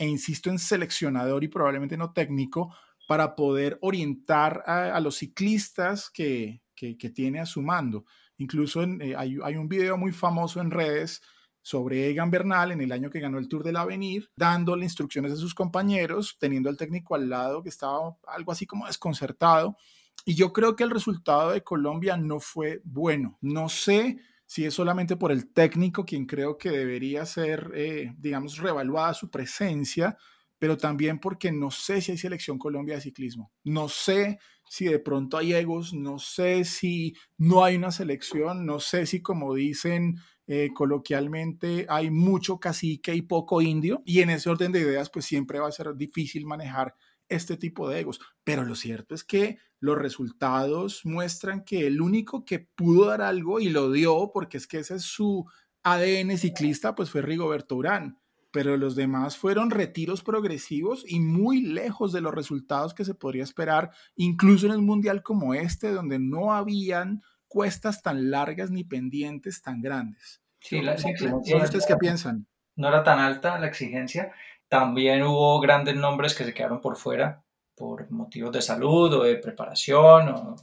[0.00, 2.74] e insisto en seleccionador y probablemente no técnico,
[3.06, 8.06] para poder orientar a, los ciclistas que, que, tiene a su mando.
[8.38, 11.20] Incluso eh, hay, un video muy famoso en redes
[11.60, 15.36] sobre Egan Bernal en el año que ganó el Tour del Avenir, dándole instrucciones a
[15.36, 19.76] sus compañeros, teniendo al técnico al lado que estaba algo así como desconcertado.
[20.24, 23.36] Y yo creo que el resultado de Colombia no fue bueno.
[23.42, 24.18] No sé
[24.50, 29.30] si es solamente por el técnico quien creo que debería ser, eh, digamos, reevaluada su
[29.30, 30.18] presencia,
[30.58, 33.52] pero también porque no sé si hay selección Colombia de ciclismo.
[33.62, 38.80] No sé si de pronto hay egos, no sé si no hay una selección, no
[38.80, 40.16] sé si como dicen
[40.48, 45.26] eh, coloquialmente hay mucho cacique y poco indio, y en ese orden de ideas pues
[45.26, 46.96] siempre va a ser difícil manejar
[47.28, 48.18] este tipo de egos.
[48.42, 53.60] Pero lo cierto es que los resultados muestran que el único que pudo dar algo
[53.60, 55.46] y lo dio, porque es que ese es su
[55.82, 58.20] ADN ciclista, pues fue Rigoberto Urán
[58.52, 63.44] pero los demás fueron retiros progresivos y muy lejos de los resultados que se podría
[63.44, 69.62] esperar, incluso en un mundial como este, donde no habían cuestas tan largas ni pendientes
[69.62, 70.42] tan grandes.
[70.60, 72.46] Sí, la ¿Ustedes qué piensan?
[72.76, 74.32] No era tan alta la exigencia.
[74.68, 77.44] También hubo grandes nombres que se quedaron por fuera
[77.80, 80.54] por motivos de salud o de preparación,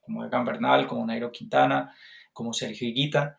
[0.00, 1.92] como Egan Bernal, como Nairo Quintana,
[2.32, 3.38] como Sergio Higuita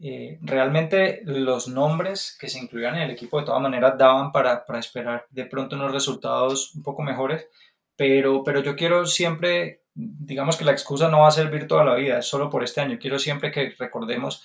[0.00, 4.64] eh, realmente los nombres que se incluían en el equipo de todas maneras daban para,
[4.64, 7.48] para, esperar de pronto unos resultados un poco mejores,
[7.96, 11.96] pero, pero yo quiero siempre, digamos que la excusa no va a servir toda la
[11.96, 14.44] vida, es solo por este año, quiero siempre que recordemos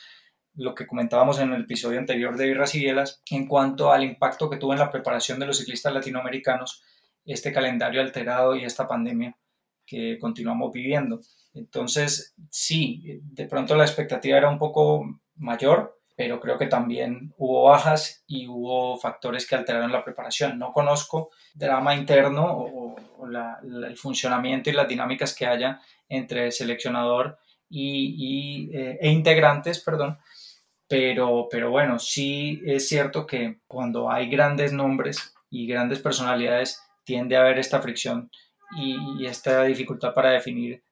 [0.56, 4.50] lo que comentábamos en el episodio anterior de Birras y Bielas en cuanto al impacto
[4.50, 6.84] que tuvo en la preparación de los ciclistas latinoamericanos
[7.26, 9.38] este calendario alterado y esta pandemia
[9.86, 11.20] que continuamos viviendo.
[11.54, 17.64] Entonces, sí, de pronto la expectativa era un poco mayor, pero creo que también hubo
[17.64, 20.58] bajas y hubo factores que alteraron la preparación.
[20.58, 27.38] No conozco drama interno o, el funcionamiento y las dinámicas que haya entre seleccionador
[27.70, 30.20] y, eh, e integrantes, perdón,
[30.88, 37.36] pero, pero bueno, sí es cierto que cuando hay grandes nombres y grandes personalidades tiende
[37.36, 38.30] a haber esta fricción
[38.78, 40.84] y esta dificultad para definir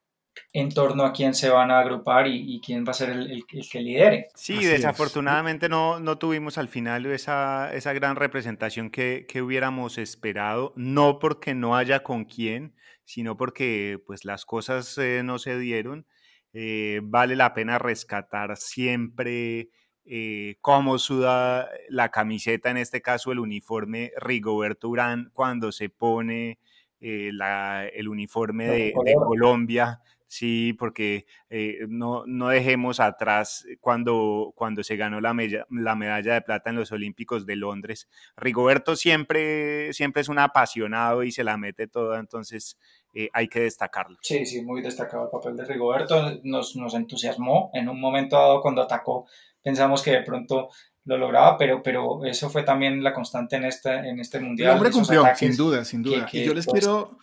[0.54, 3.82] en torno a quién se van a agrupar y, quién va a ser el, que
[3.82, 4.28] lidere.
[4.36, 10.74] Sí, desafortunadamente no, no tuvimos al final esa, esa gran representación que, que, hubiéramos esperado,
[10.76, 16.06] no porque no haya con quién, sino porque pues las cosas eh, no se dieron.
[16.54, 19.70] Eh, vale la pena rescatar siempre
[20.06, 26.60] eh, cómo suda la camiseta, en este caso el uniforme Rigoberto Urán, cuando se pone
[27.00, 34.82] la, el uniforme de, de Colombia Sí, porque eh, no, no, dejemos atrás cuando, cuando
[34.82, 35.36] se ganó la,
[35.70, 38.08] la, medalla de plata en los Olímpicos de Londres.
[38.38, 42.78] Rigoberto siempre, siempre es un apasionado y se la mete toda, entonces
[43.14, 44.20] eh, hay que destacarlo.
[44.22, 46.40] Sí, sí, muy destacado el papel de Rigoberto.
[46.46, 49.28] Nos, nos entusiasmó en un momento dado cuando atacó.
[49.62, 50.70] Pensamos que de pronto
[51.06, 54.70] lo lograba, pero, pero eso fue también la constante en este, en este mundial.
[54.70, 56.28] El hombre cumplió, sin duda, sin duda.
[56.32, 57.18] y yo les pues, quiero...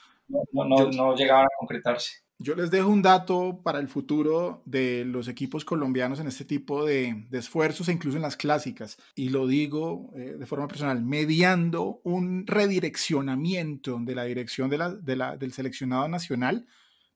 [0.52, 2.18] No, no, no llegaban a concretarse.
[2.40, 6.84] Yo les dejo un dato para el futuro de los equipos colombianos en este tipo
[6.84, 8.96] de, esfuerzos e incluso en las clásicas.
[9.16, 15.36] Y lo digo eh, de forma personal, mediando un redireccionamiento de la dirección de la,
[15.36, 16.66] del seleccionado nacional.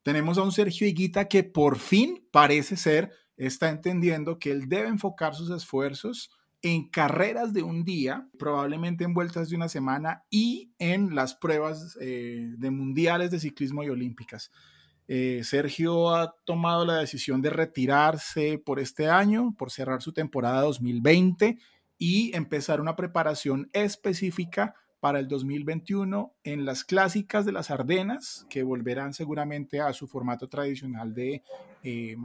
[0.03, 3.13] Tenemos a un Sergio Higuita que por fin parece ser,
[3.47, 6.31] está entendiendo que él debe enfocar sus esfuerzos
[6.63, 11.99] en carreras de un día, probablemente en vueltas de una semana y en las pruebas
[12.01, 14.53] eh, de mundiales de ciclismo y olímpicas.
[15.09, 20.63] Eh, Sergio ha tomado la decisión de retirarse por este año, por cerrar su temporada
[20.63, 21.59] 2020
[21.99, 28.63] y empezar una preparación específica para el 2021 en las clásicas de las Ardenas, que
[28.63, 31.43] volverán seguramente a su formato tradicional de
[31.83, 32.17] eh,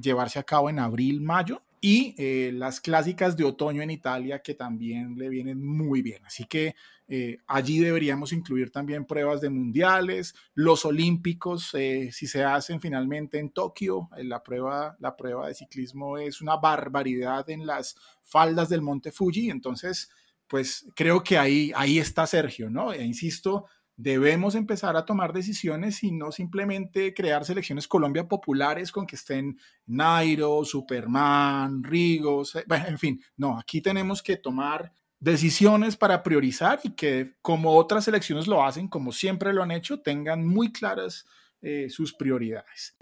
[0.00, 5.18] llevarse a cabo en abril-mayo, y eh, las clásicas de otoño en Italia, que también
[5.18, 6.24] le vienen muy bien.
[6.24, 6.74] Así que
[7.08, 13.50] eh, allí deberíamos incluir también pruebas de mundiales, los olímpicos, si se hacen finalmente en
[13.50, 19.12] Tokio, la, prueba, la prueba de ciclismo es una barbaridad en las faldas del Monte
[19.12, 20.08] Fuji, entonces
[20.48, 22.92] pues creo que ahí, ahí está Sergio, ¿no?
[22.92, 29.06] E insisto, debemos empezar a tomar decisiones y no simplemente crear selecciones Colombia populares con
[29.06, 36.80] que estén Nairo, Superman, Rigos, en fin, no, aquí tenemos que tomar decisiones para priorizar
[36.82, 41.26] y que como otras selecciones lo hacen, como siempre lo han hecho, tengan muy claras
[41.62, 42.94] eh, sus prioridades.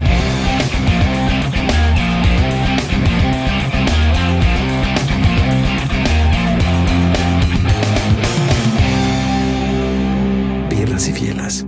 [10.93, 11.65] Y fielas.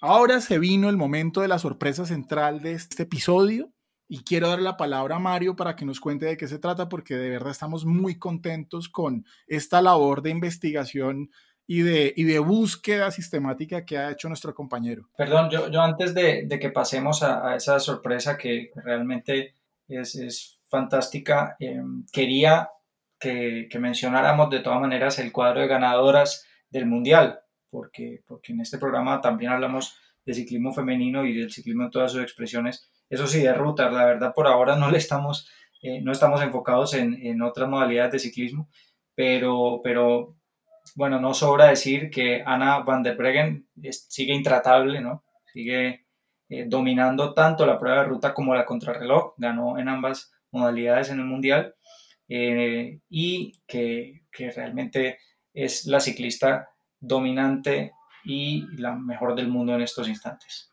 [0.00, 3.72] Ahora se vino el momento de la sorpresa central de este episodio
[4.08, 6.88] y quiero dar la palabra a Mario para que nos cuente de qué se trata,
[6.88, 11.30] porque de verdad estamos muy contentos con esta labor de investigación
[11.64, 15.08] y de, y de búsqueda sistemática que ha hecho nuestro compañero.
[15.16, 19.54] Perdón, yo, yo antes de, de que pasemos a, esa sorpresa que realmente
[19.86, 22.68] es, es fantástica, em, quería
[23.20, 27.41] que, que, mencionáramos de todas maneras el cuadro de ganadoras del Mundial,
[27.72, 32.12] porque, porque en este programa también hablamos de ciclismo femenino y del ciclismo en todas
[32.12, 35.46] sus expresiones eso sí, de rutas, la verdad por ahora no le estamos,
[35.82, 38.70] eh, no estamos enfocados en, en, otras modalidades de ciclismo,
[39.14, 40.38] pero, pero
[40.96, 45.24] bueno, no sobra decir que Ana van der Breggen sigue intratable, ¿no?
[45.52, 46.06] Sigue
[46.48, 51.18] eh, dominando tanto la prueba de ruta como la contrarreloj, ganó en ambas modalidades en
[51.18, 51.74] el Mundial
[52.30, 55.18] eh, y que, que realmente
[55.52, 56.70] es la ciclista
[57.02, 57.92] dominante
[58.24, 60.72] y la mejor del mundo en estos instantes.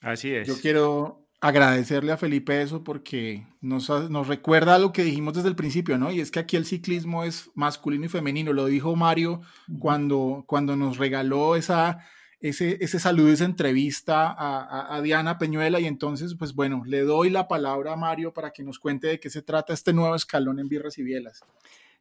[0.00, 0.46] Así es.
[0.46, 5.56] Yo quiero, agradecerle a Felipe eso porque nos, nos recuerda lo que dijimos desde el
[5.56, 6.12] principio, ¿no?
[6.12, 9.40] Y es que aquí el ciclismo es masculino y femenino, lo dijo Mario
[9.80, 11.98] cuando, cuando nos regaló esa,
[12.38, 17.28] ese, ese saludo, esa entrevista a, a, Diana Peñuela y entonces, pues bueno, le doy
[17.28, 20.60] la palabra a Mario para que nos cuente de qué se trata este nuevo escalón
[20.60, 21.40] en Birras y Bielas.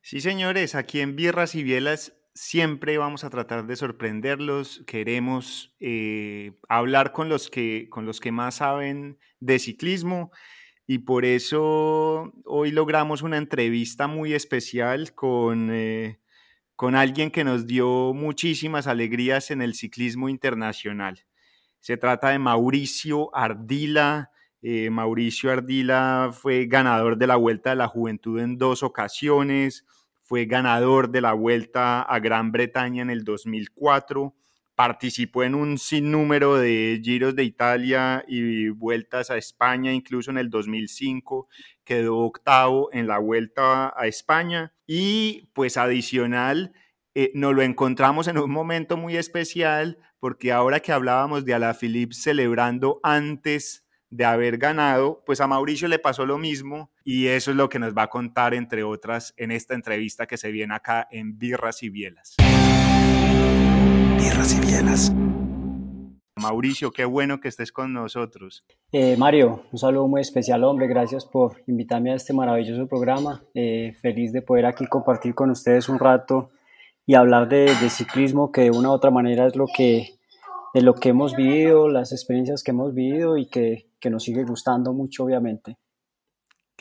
[0.04, 6.54] Sí, señores, aquí en Birras y Bielas siempre vamos a tratar de sorprenderlos, queremos eh,
[6.70, 10.32] hablar con los, que, con los que más saben de ciclismo
[10.88, 16.20] y por eso hoy logramos una entrevista muy especial con, eh,
[16.76, 21.26] con alguien que nos dio muchísimas alegrías en el ciclismo internacional.
[21.80, 24.32] Se trata de Mauricio Ardila.
[24.62, 29.86] Eh, Mauricio Ardila fue ganador de la Vuelta de la Juventud en dos ocasiones
[30.32, 34.34] fue ganador de la Vuelta a Gran Bretaña en el 2004,
[34.76, 40.50] participó en un sinnúmero de giros de Italia y vueltas a España, incluso en el
[40.50, 41.50] 2005
[41.84, 46.72] quedó octavo en la Vuelta a España y pues adicional
[47.14, 52.16] eh, nos lo encontramos en un momento muy especial porque ahora que hablábamos de Alaphilippe
[52.16, 53.81] celebrando antes
[54.12, 57.80] de haber ganado, pues a Mauricio le pasó lo mismo y eso es lo que
[57.80, 61.82] nos va a contar, entre otras, en esta entrevista que se viene acá en Birras
[61.82, 62.36] y Bielas.
[64.18, 65.14] Birras y Bielas.
[66.36, 68.66] Mauricio, qué bueno que estés con nosotros.
[68.92, 70.88] Eh, Mario, un saludo muy especial, hombre.
[70.88, 73.44] Gracias por invitarme a este maravilloso programa.
[73.54, 76.50] Eh, feliz de poder aquí compartir con ustedes un rato
[77.06, 80.20] y hablar de, de ciclismo, que de una u otra manera es lo que
[80.74, 84.44] de lo que hemos vivido, las experiencias que hemos vivido y que, que nos sigue
[84.44, 85.78] gustando mucho, obviamente.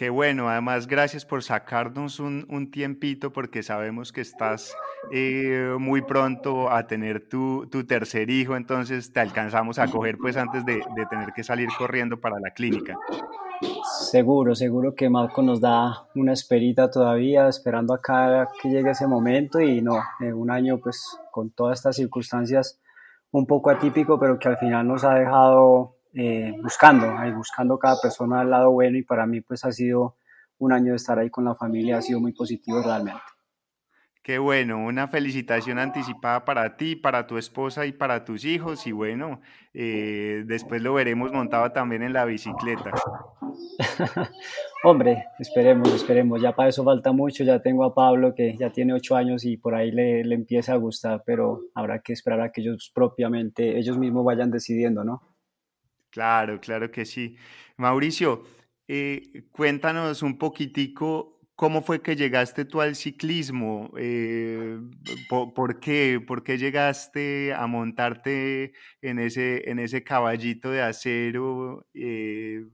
[0.01, 4.75] Qué bueno, además gracias por sacarnos un, un tiempito porque sabemos que estás
[5.13, 10.39] eh, muy pronto a tener tu, tu, tercer hijo, entonces te alcanzamos a coger pues
[10.39, 12.97] antes de, de, tener que salir corriendo para la clínica.
[14.09, 19.61] Seguro, seguro que Marco nos da una esperita todavía, esperando acá que llegue ese momento
[19.61, 22.81] y no, en un año pues con todas estas circunstancias
[23.33, 28.01] un poco atípico, pero que al final nos ha dejado eh, buscando, ahí buscando cada
[28.01, 30.17] persona al lado bueno y para mí pues ha sido
[30.59, 33.21] un año de estar ahí con la familia, ha sido muy positivo realmente.
[34.23, 38.93] Qué bueno, una felicitación anticipada para ti, para tu esposa y para tus hijos y
[38.93, 39.41] bueno,
[39.73, 42.91] eh, después lo veremos montado también en la bicicleta.
[44.85, 48.93] Hombre, esperemos, esperemos, ya para eso falta mucho, ya tengo a Pablo que ya tiene
[48.93, 52.53] ocho años y por ahí le, le empieza a gustar, pero habrá que esperar a
[52.53, 55.23] que ellos propiamente, ellos mismos vayan decidiendo, ¿no?
[56.11, 57.37] Claro, claro que sí.
[57.77, 58.45] Mauricio,
[58.89, 63.93] eh, cuéntanos un poquitico ¿Cómo fue que llegaste tú al ciclismo?
[63.99, 64.81] Eh,
[65.29, 66.19] ¿por, qué?
[66.27, 72.65] ¿Por qué llegaste a montarte en ese, en ese caballito de acero, eh,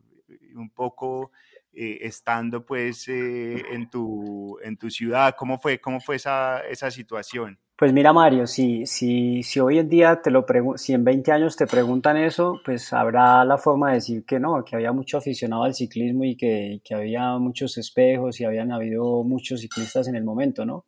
[0.55, 1.33] un poco
[1.73, 5.35] estando pues en, tu, en tu ciudad?
[5.37, 7.59] ¿Cómo fue, cómo fue esa, esa situación?
[7.79, 11.57] Pues mira Mario, si, si, si hoy en día te lo si en 20 años
[11.57, 15.65] te preguntan eso, pues habrá la forma de decir que no, que había mucho aficionado
[15.65, 20.25] al ciclismo y que, que había muchos espejos y habían habido muchos ciclistas en el
[20.25, 20.87] momento, ¿no?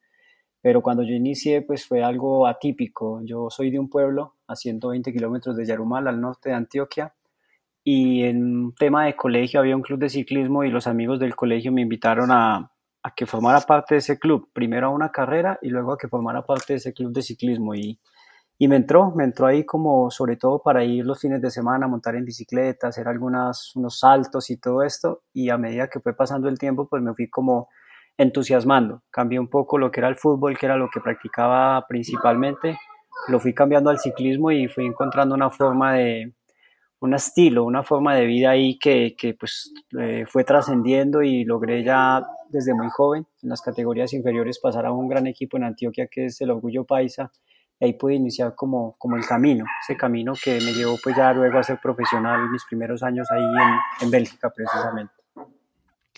[0.62, 3.20] Pero cuando yo inicié, pues fue algo atípico.
[3.22, 7.12] Yo soy de un pueblo a 120 kilómetros de Yarumal, al norte de Antioquia,
[7.84, 11.70] y en tema de colegio había un club de ciclismo y los amigos del colegio
[11.70, 12.70] me invitaron a,
[13.08, 16.08] a que formara parte de ese club, primero a una carrera y luego a que
[16.08, 17.74] formara parte de ese club de ciclismo.
[17.74, 17.98] Y,
[18.58, 21.88] y me entró, me entró ahí como sobre todo para ir los fines de semana,
[21.88, 25.22] montar en bicicleta, hacer algunos unos saltos y todo esto.
[25.32, 27.68] Y a medida que fue pasando el tiempo pues me fui como
[28.18, 32.76] entusiasmando, cambié un poco lo que era el fútbol, que era lo que practicaba principalmente,
[33.28, 36.34] lo fui cambiando al ciclismo y fui encontrando una forma de
[37.00, 41.84] un estilo, una forma de vida ahí que, que pues eh, fue trascendiendo y logré
[41.84, 46.08] ya desde muy joven en las categorías inferiores pasar a un gran equipo en Antioquia
[46.10, 47.30] que es el Orgullo Paisa
[47.80, 51.58] ahí pude iniciar como, como el camino, ese camino que me llevó pues ya luego
[51.58, 55.17] a ser profesional mis primeros años ahí en, en Bélgica precisamente.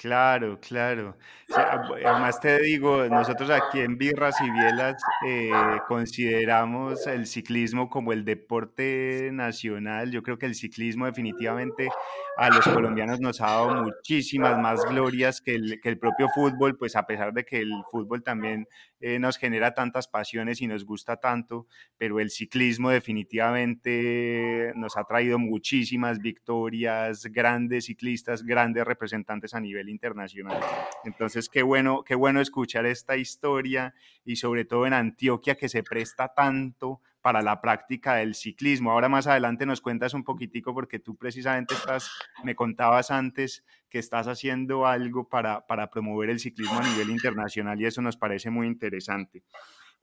[0.01, 1.15] Claro, claro.
[1.55, 4.97] además te digo, nosotros aquí en Birras y Bielas
[5.27, 5.51] eh,
[5.89, 10.11] consideramos el ciclismo como el deporte nacional.
[10.11, 11.91] Yo creo que el ciclismo definitivamente
[12.37, 16.77] a los colombianos nos ha dado muchísimas más glorias que el, que el propio fútbol,
[16.77, 18.67] pues a pesar de que el fútbol también
[19.01, 21.67] eh, nos genera tantas pasiones y nos gusta tanto,
[21.99, 29.89] pero el ciclismo definitivamente nos ha traído muchísimas victorias, grandes ciclistas, grandes representantes a nivel
[29.89, 30.61] internacional.
[31.05, 35.83] Entonces, qué bueno, qué bueno escuchar esta historia y sobre todo en Antioquia que se
[35.83, 38.91] presta tanto para la práctica del ciclismo.
[38.91, 42.11] Ahora más adelante nos cuentas un poquitico porque tú precisamente estás,
[42.45, 47.81] me contabas antes que estás haciendo algo para, para promover el ciclismo a nivel internacional
[47.81, 49.43] y eso nos parece muy interesante.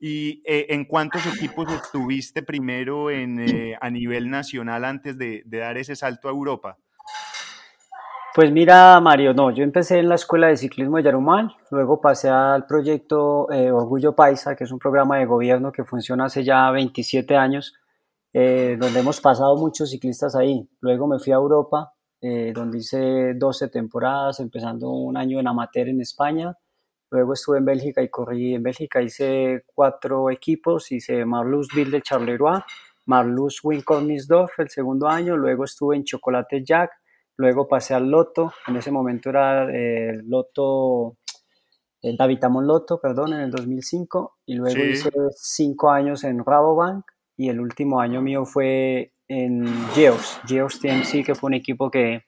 [0.00, 5.58] ¿Y eh, en cuántos equipos estuviste primero en, eh, a nivel nacional antes de, de
[5.58, 6.78] dar ese salto a Europa?
[8.38, 12.28] Pues mira, Mario, no, yo empecé en la Escuela de Ciclismo de Yarumal, luego pasé
[12.28, 16.70] al proyecto eh, Orgullo Paisa, que es un programa de gobierno que funciona hace ya
[16.70, 17.74] 27 años,
[18.32, 20.70] eh, donde hemos pasado muchos ciclistas ahí.
[20.80, 25.88] Luego me fui a Europa, eh, donde hice 12 temporadas, empezando un año en amateur
[25.88, 26.56] en España.
[27.10, 32.60] Luego estuve en Bélgica y corrí en Bélgica, hice cuatro equipos, hice Marlousville de Charleroi,
[33.06, 36.92] Marlus Winkornisdorf el segundo año, luego estuve en Chocolate Jack,
[37.38, 41.16] Luego pasé al Loto, en ese momento era el Loto,
[42.02, 44.38] el Davitamon Loto, perdón, en el 2005.
[44.44, 47.04] Y luego hice cinco años en Rabobank.
[47.36, 52.24] Y el último año mío fue en Geos, Geos TMC, que fue un equipo que,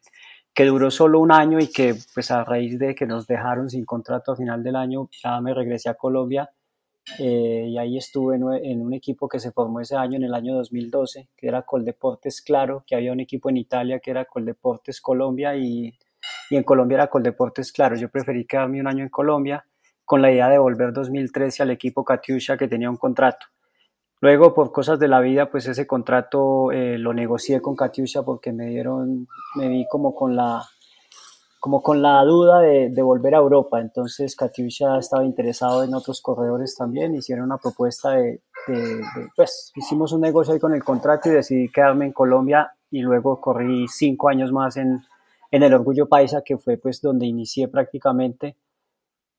[0.54, 3.84] que duró solo un año y que pues a raíz de que nos dejaron sin
[3.84, 6.48] contrato a final del año, ya me regresé a Colombia
[7.18, 8.44] eh, y ahí estuve en,
[8.80, 12.84] un equipo que se formó ese año, en el año 2012, que era Coldeportes Claro,
[12.86, 15.98] que había un equipo en Italia que era Coldeportes Colombia y,
[16.50, 17.96] y en Colombia era Coldeportes Claro.
[17.96, 19.64] Yo preferí quedarme un año en Colombia
[20.04, 23.46] con la idea de volver 2013 al equipo Katiusha que tenía un contrato.
[24.20, 28.52] Luego, por cosas de la vida, pues ese contrato eh, lo negocié con Katiusha porque
[28.52, 30.62] me dieron, me vi como con la,
[31.60, 33.80] como con la duda de, de, volver a Europa.
[33.80, 39.00] Entonces Katyusha estaba interesado en otros corredores también, hicieron una propuesta de, de,
[39.36, 43.40] pues hicimos un negocio ahí con el contrato y decidí quedarme en Colombia y luego
[43.42, 45.02] corrí cinco años más en,
[45.50, 48.56] en el Orgullo Paisa, que fue pues donde inicié prácticamente.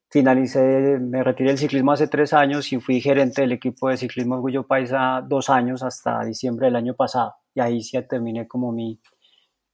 [0.08, 4.36] Finalicé, me retiré del ciclismo hace tres años y fui gerente del equipo de ciclismo
[4.36, 7.34] Orgullo Paisa dos años hasta diciembre del año pasado.
[7.56, 9.00] Y ahí sí terminé como mi,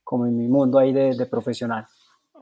[0.02, 1.88] como en mi mundo ahí de, de profesional.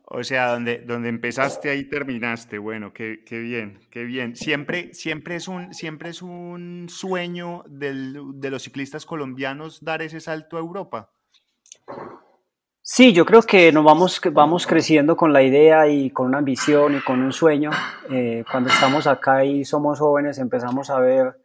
[0.07, 2.59] O sea, donde, donde empezaste ahí terminaste.
[2.59, 4.35] Bueno, qué, qué, bien, qué bien.
[4.35, 10.19] Siempre, siempre, es, un, siempre es un sueño del, de los ciclistas colombianos dar ese
[10.19, 11.09] salto a Europa.
[12.87, 16.95] Sí, yo creo que nos vamos, vamos creciendo con la idea y con una ambición
[16.95, 17.71] y con un sueño.
[18.11, 21.35] Eh, cuando estamos acá y somos jóvenes empezamos a ver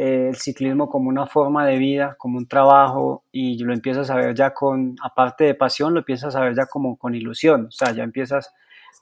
[0.00, 4.14] eh, el ciclismo como una forma de vida, como un trabajo y lo empiezas a
[4.14, 7.70] ver ya con, aparte de pasión, lo empiezas a ver ya como con ilusión, o
[7.70, 8.50] sea, ya empiezas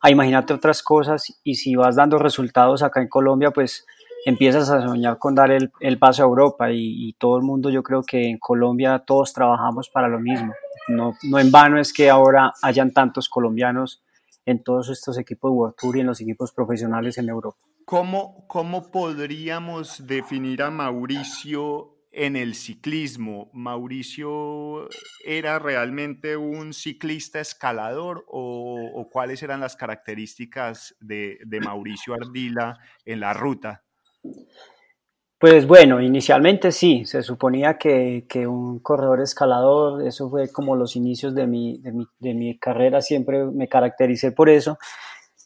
[0.02, 3.86] a imaginarte otras cosas y si vas dando resultados acá en Colombia, pues
[4.24, 7.84] empiezas a soñar con dar el, el paso a Europa y, todo el mundo, yo
[7.84, 10.52] creo que en Colombia todos trabajamos para lo mismo.
[10.88, 14.02] No, no en vano es que ahora hayan tantos colombianos
[14.46, 17.58] en todos estos equipos World Tour y en los equipos profesionales en Europa.
[17.88, 23.48] ¿Cómo, ¿Cómo podríamos definir a Mauricio en el ciclismo?
[23.54, 24.90] ¿Mauricio
[25.24, 32.76] era realmente un ciclista escalador o, cuáles eran las características de, de, Mauricio Ardila
[33.06, 33.84] en la ruta?
[35.38, 40.94] Pues bueno, inicialmente sí, se suponía que, que, un corredor escalador, eso fue como los
[40.94, 44.76] inicios de mi, de mi, de mi carrera, siempre me caractericé por eso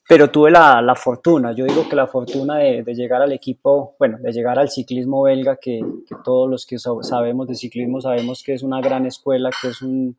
[0.08, 3.94] pero tuve la, la, fortuna, yo digo que la fortuna de, de, llegar al equipo,
[3.98, 5.80] bueno, de llegar al ciclismo belga, que,
[6.24, 10.16] todos los que sabemos de ciclismo sabemos que es una gran escuela, que es un,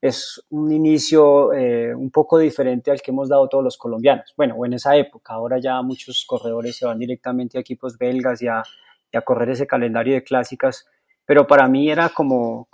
[0.00, 4.32] es un inicio eh, un poco diferente al que hemos dado todos los colombianos.
[4.36, 8.48] Bueno, en esa época, ahora ya muchos corredores se van directamente a equipos belgas y
[8.48, 8.62] a,
[9.24, 10.86] correr ese calendario de clásicas,
[11.24, 12.68] pero para mí era como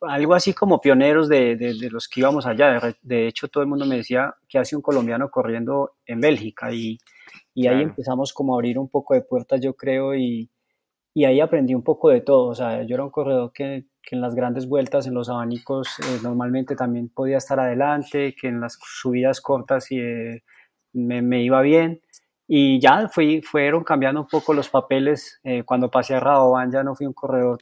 [0.00, 2.94] algo así como pioneros de, de, de, los que íbamos allá.
[3.02, 6.98] De, hecho, todo el mundo me decía que hace un colombiano corriendo en Bélgica y,
[7.54, 10.50] y ahí empezamos como a abrir un poco de puertas, yo creo, y,
[11.14, 12.48] y ahí aprendí un poco de todo.
[12.48, 15.98] O sea, yo era un corredor que, que en las grandes vueltas, en los abanicos,
[16.00, 20.42] eh, normalmente también podía estar adelante, que en las subidas cortas y, eh,
[20.92, 22.00] me, me, iba bien.
[22.46, 25.40] Y ya fui, fueron cambiando un poco los papeles.
[25.42, 27.58] Eh, cuando pasé a Raboban ya no fui un corredor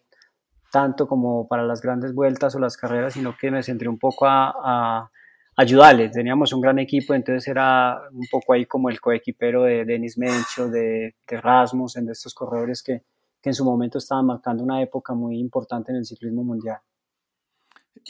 [0.75, 4.27] tanto como para las grandes vueltas o las carreras, sino que me centré un poco
[4.27, 5.09] a, a
[5.57, 6.11] ayudarles.
[6.11, 10.69] Teníamos un gran equipo, entonces era un poco ahí como el coequipero de Denis Mencho,
[10.69, 13.05] de, de Rasmussen, de estos corredores que,
[13.41, 16.79] que en su momento estaban marcando una época muy importante en el ciclismo mundial.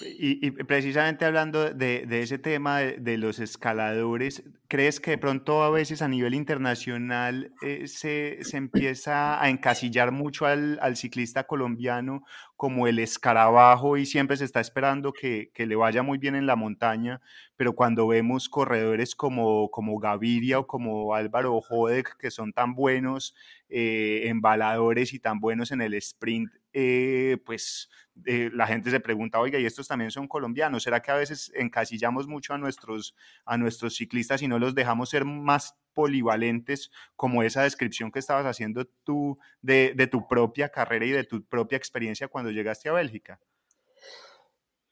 [0.01, 5.70] Y, precisamente hablando de, ese tema de, de, los escaladores, ¿crees que de pronto a
[5.70, 12.24] veces a nivel internacional eh, se, se, empieza a encasillar mucho al, al, ciclista colombiano
[12.57, 16.47] como el escarabajo y siempre se está esperando que, que, le vaya muy bien en
[16.47, 17.20] la montaña,
[17.57, 23.36] pero cuando vemos corredores como, como Gaviria o como Álvaro Jodek, que son tan buenos
[23.68, 27.89] eh, embaladores y tan buenos en el sprint, eh, pues
[28.27, 30.83] eh, la gente se pregunta, oiga, ¿y estos también son colombianos?
[30.83, 33.14] ¿Será que a veces encasillamos mucho a nuestros,
[33.47, 38.45] a nuestros ciclistas y no los dejamos ser más polivalentes como esa descripción que estabas
[38.45, 42.93] haciendo tú de, de tu propia carrera y de tu propia experiencia cuando llegaste a
[42.93, 43.39] Bélgica?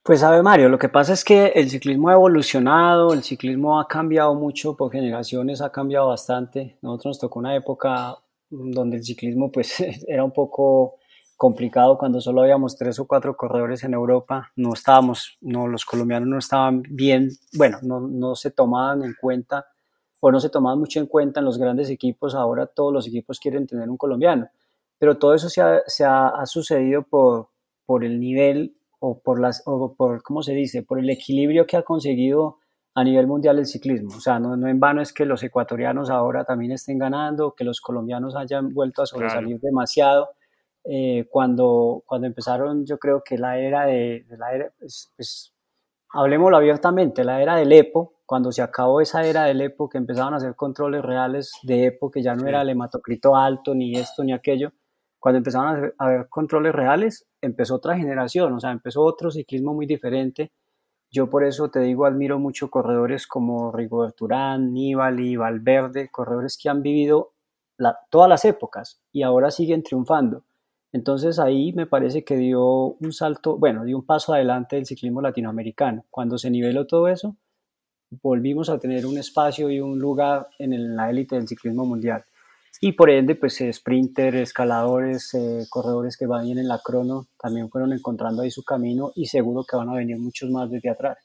[0.05, 3.89] Pues sabe Mario, lo que pasa es que el ciclismo ha evolucionado, el ciclismo ha
[3.89, 6.77] cambiado mucho por generaciones, ha cambiado bastante.
[6.81, 8.19] Nosotros nos tocó una época
[8.51, 10.97] donde el ciclismo pues era un poco
[11.43, 16.29] complicado cuando solo habíamos tres o cuatro corredores en Europa, no estábamos, no, los colombianos
[16.29, 19.67] no estaban bien, bueno, no, no se tomaban en cuenta
[20.21, 23.41] o no se tomaban mucho en cuenta en los grandes equipos, ahora todos los equipos
[23.41, 24.51] quieren tener un colombiano,
[25.01, 27.49] pero todo eso se ha, se ha, ha sucedido por,
[27.87, 31.77] por el nivel o por las, o por, ¿cómo se dice?, por el equilibrio que
[31.77, 32.59] ha conseguido
[32.95, 34.17] a nivel mundial el ciclismo.
[34.17, 37.65] O sea, no, no, en vano es que los ecuatorianos ahora también estén ganando, que
[37.65, 39.61] los colombianos hayan vuelto a sobresalir claro.
[39.61, 40.29] demasiado
[40.85, 45.55] eh, cuando, cuando empezaron, yo creo que la era de, de la era, pues, pues,
[46.11, 50.35] hablemoslo abiertamente, la era del EPO, cuando se acabó esa era del EPO, que empezaban
[50.35, 54.25] a hacer controles reales de EPO, que ya no era el hematocrito alto, ni esto,
[54.25, 54.73] ni aquello,
[55.23, 59.87] cuando empezaron a ver controles reales, empezó otra generación, o sea, empezó otro ciclismo muy
[59.87, 60.51] diferente.
[61.13, 66.69] Yo por eso te digo, admiro mucho corredores como Rigoberto Urán, Nibali, Valverde, corredores que
[66.69, 67.35] han vivido
[67.77, 70.43] la, todas las épocas y ahora siguen triunfando.
[70.93, 75.23] Entonces ahí me parece que dio un salto, bueno, dio un paso adelante el ciclismo
[75.23, 76.05] latinoamericano.
[76.11, 77.37] Cuando se niveló todo eso,
[78.23, 82.25] volvimos a tener un espacio y un lugar en, la élite del ciclismo mundial.
[82.81, 87.29] Y por ende, pues eh, sprinter, escaladores, eh, corredores que van bien en la crono,
[87.41, 90.91] también fueron encontrando ahí su camino y seguro que van a venir muchos más desde
[90.91, 91.19] atrás.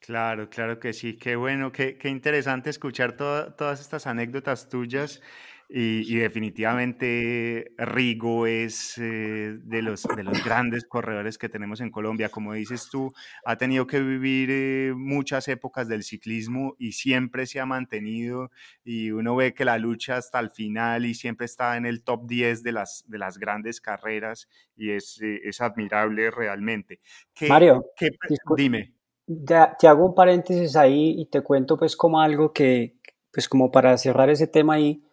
[0.00, 1.18] Claro, claro que sí.
[1.18, 5.20] Qué bueno, qué, interesante escuchar to todas estas anécdotas tuyas.
[5.68, 11.90] Y, y, definitivamente Rigo es eh, de, los, de los grandes corredores que tenemos en
[11.90, 12.28] Colombia.
[12.28, 13.12] Como dices tú,
[13.44, 18.50] ha tenido que vivir eh, muchas épocas del ciclismo y siempre se ha mantenido
[18.84, 22.26] y uno ve que la lucha hasta el final y siempre está en el top
[22.26, 27.00] 10 de las, de las grandes carreras y es, eh, es admirable realmente.
[27.34, 28.10] ¿Qué, Mario, qué,
[28.56, 28.94] dime.
[29.26, 32.94] Te, te hago un paréntesis ahí y te cuento pues como algo que,
[33.32, 35.05] pues como para cerrar ese tema ahí,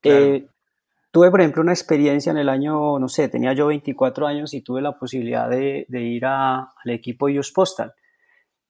[0.00, 0.24] Claro.
[0.24, 0.46] Eh,
[1.10, 4.62] tuve, por ejemplo, una experiencia en el año, no sé, tenía yo 24 años y
[4.62, 7.94] tuve la posibilidad de, de ir a, al equipo US Postal.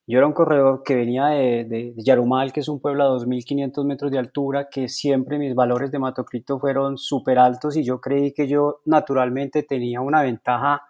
[0.09, 3.85] Yo era un corredor que venía de, de, Yarumal, que es un pueblo a 2.500
[3.85, 8.33] metros de altura, que siempre mis valores de hematocrito fueron súper altos y yo creí
[8.33, 10.83] que yo naturalmente tenía una ventaja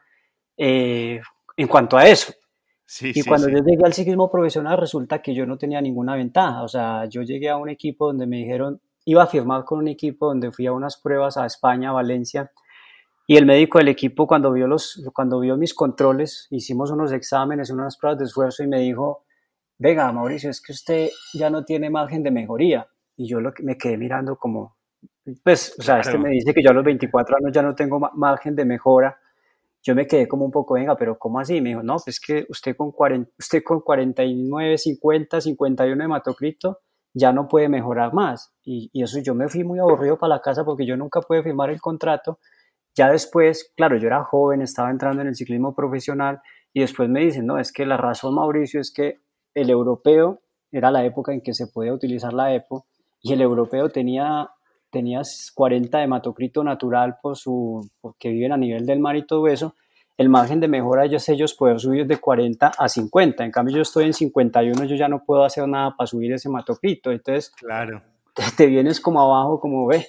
[0.58, 1.20] eh,
[1.56, 2.34] en cuanto a eso.
[2.84, 3.54] Sí, y sí, cuando sí.
[3.54, 6.62] yo llegué al ciclismo profesional resulta que yo no tenía ninguna ventaja.
[6.62, 9.88] O sea, yo llegué a un equipo donde me dijeron, iba a firmar con un
[9.88, 12.50] equipo donde fui a unas pruebas a España, a Valencia,
[13.26, 17.70] y el médico del equipo cuando vio, los, cuando vio mis controles, hicimos unos exámenes,
[17.70, 19.24] unas pruebas de esfuerzo y me dijo,
[19.78, 22.86] venga, Mauricio, es que usted ya no tiene margen de mejoría.
[23.16, 24.76] Y yo lo me quedé mirando como,
[25.42, 26.10] pues, o sea, claro.
[26.10, 29.18] este me dice que yo a los 24 años ya no tengo margen de mejora.
[29.82, 31.60] Yo me quedé como un poco, venga, pero ¿cómo así?
[31.60, 36.80] Me dijo, no, pues que usted con, 40, usted con 49, 50, 51 hematocrito,
[37.16, 38.52] ya no puede mejorar más.
[38.62, 41.42] Y, y, eso yo me fui muy aburrido para la casa porque yo nunca pude
[41.42, 42.38] firmar el contrato.
[42.94, 46.40] Ya después, claro, yo era joven, estaba entrando en el ciclismo profesional
[46.74, 49.20] y después me dicen, no, es que la razón, Mauricio, es que
[49.54, 50.40] el europeo
[50.70, 52.84] era la época en que se podía utilizar la EPO
[53.22, 54.50] y el europeo tenía,
[54.90, 55.22] tenía
[55.54, 59.74] 40 de hematocrito natural por su, porque viven a nivel del mar y todo eso
[60.16, 63.44] el margen de mejora ellos, ellos pueden subir de 40 a 50.
[63.44, 66.48] En cambio, yo estoy en 51, yo ya no puedo hacer nada para subir ese
[66.48, 67.12] hematocrito.
[67.12, 68.02] Entonces, claro.
[68.34, 70.06] te, te vienes como abajo, como ve.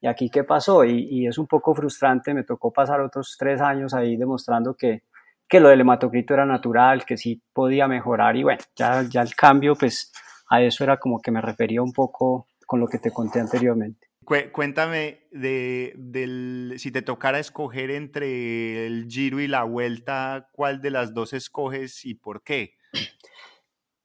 [0.00, 0.84] ¿y aquí qué pasó?
[0.84, 5.02] Y, es un poco frustrante, me tocó pasar otros tres años ahí demostrando que,
[5.48, 9.34] que lo del hematocrito era natural, que sí podía mejorar y bueno, ya, ya el
[9.34, 10.12] cambio, pues
[10.50, 14.07] a eso era como que me refería un poco con lo que te conté anteriormente.
[14.52, 21.14] Cuéntame de, si te tocara escoger entre el Giro y la Vuelta, ¿cuál de las
[21.14, 22.74] dos escoges y por qué?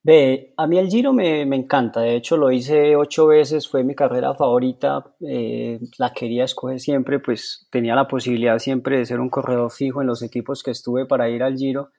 [0.02, 3.94] Ve, a mí el Giro me, encanta, de hecho lo hice ocho veces, fue mi
[3.94, 9.30] carrera favorita, eh, la quería escoger siempre, pues tenía la posibilidad siempre de ser un
[9.30, 11.90] corredor fijo en los equipos que estuve para ir al Giro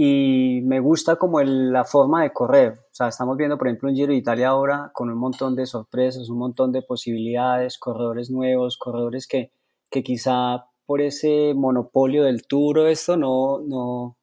[0.00, 3.96] y me gusta como la forma de correr, o sea, estamos viendo por ejemplo un
[3.96, 8.76] Giro de Italia ahora con un montón de sorpresas, un montón de posibilidades, corredores nuevos,
[8.78, 9.50] corredores que,
[9.90, 14.16] que quizá por ese monopolio del Tour esto no, no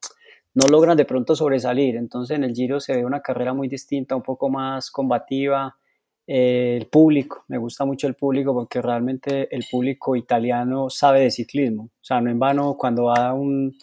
[0.54, 1.96] no logran de pronto sobresalir.
[1.96, 5.76] Entonces en el Giro se ve una carrera muy distinta, un poco más combativa.
[6.26, 11.30] Eh, el público, me gusta mucho el público porque realmente el público italiano sabe de
[11.30, 11.90] ciclismo.
[12.00, 13.76] O sea, no en vano cuando va un,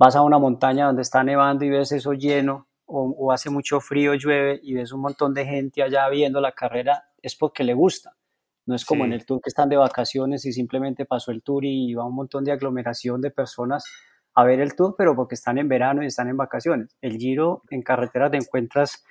[0.00, 4.14] vas a una montaña donde está nevando y ves eso lleno o, hace mucho frío,
[4.14, 8.16] llueve y ves un montón de gente allá viendo la carrera, es porque le gusta.
[8.64, 11.66] No es como en el tour que están de vacaciones y simplemente pasó el tour
[11.66, 13.84] y va un montón de aglomeración de personas
[14.34, 16.96] a ver el tour, pero porque están en verano y están en vacaciones.
[17.02, 19.04] El Giro en carretera te encuentras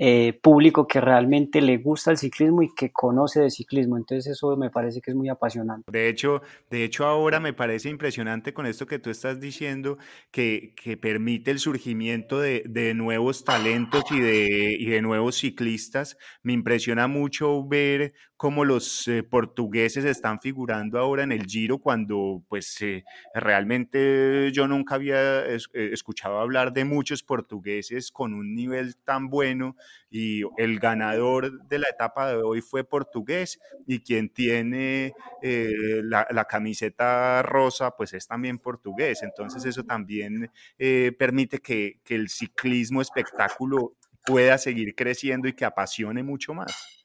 [0.00, 3.96] eh, público que realmente le gusta el ciclismo y que conoce de ciclismo.
[3.96, 5.90] Entonces eso me parece que es muy apasionante.
[5.90, 6.40] De hecho,
[6.70, 9.98] de hecho ahora me parece impresionante con esto que tú estás diciendo,
[10.30, 16.16] que, que permite el surgimiento de, de nuevos talentos y de, y de, nuevos ciclistas.
[16.42, 22.42] Me impresiona mucho ver cómo los eh, portugueses están figurando ahora en el Giro cuando
[22.48, 29.28] pues eh, realmente yo nunca había escuchado hablar de muchos portugueses con un nivel tan
[29.28, 29.76] bueno
[30.10, 35.12] y el ganador de la etapa de hoy fue portugués y quien tiene
[35.42, 39.22] eh, la, camiseta rosa pues es también portugués.
[39.22, 45.64] Entonces eso también eh, permite que, que el ciclismo espectáculo pueda seguir creciendo y que
[45.64, 46.97] apasione mucho más.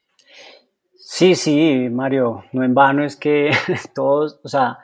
[1.05, 3.51] Sí, sí, Mario, no en vano es que
[3.93, 4.79] todos, o sea,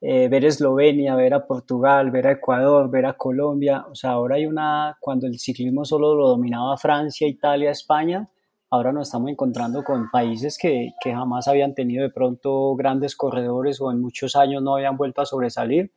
[0.00, 3.86] eh, ver Eslovenia, ver a Portugal, ver a Ecuador, ver a Colombia.
[3.88, 8.28] O sea, ahora hay una, cuando el ciclismo solo lo dominaba Francia, Italia, España,
[8.68, 13.80] ahora nos estamos encontrando con países que, que jamás habían tenido de pronto grandes corredores
[13.80, 15.92] o en muchos años no habían vuelto a sobresalir.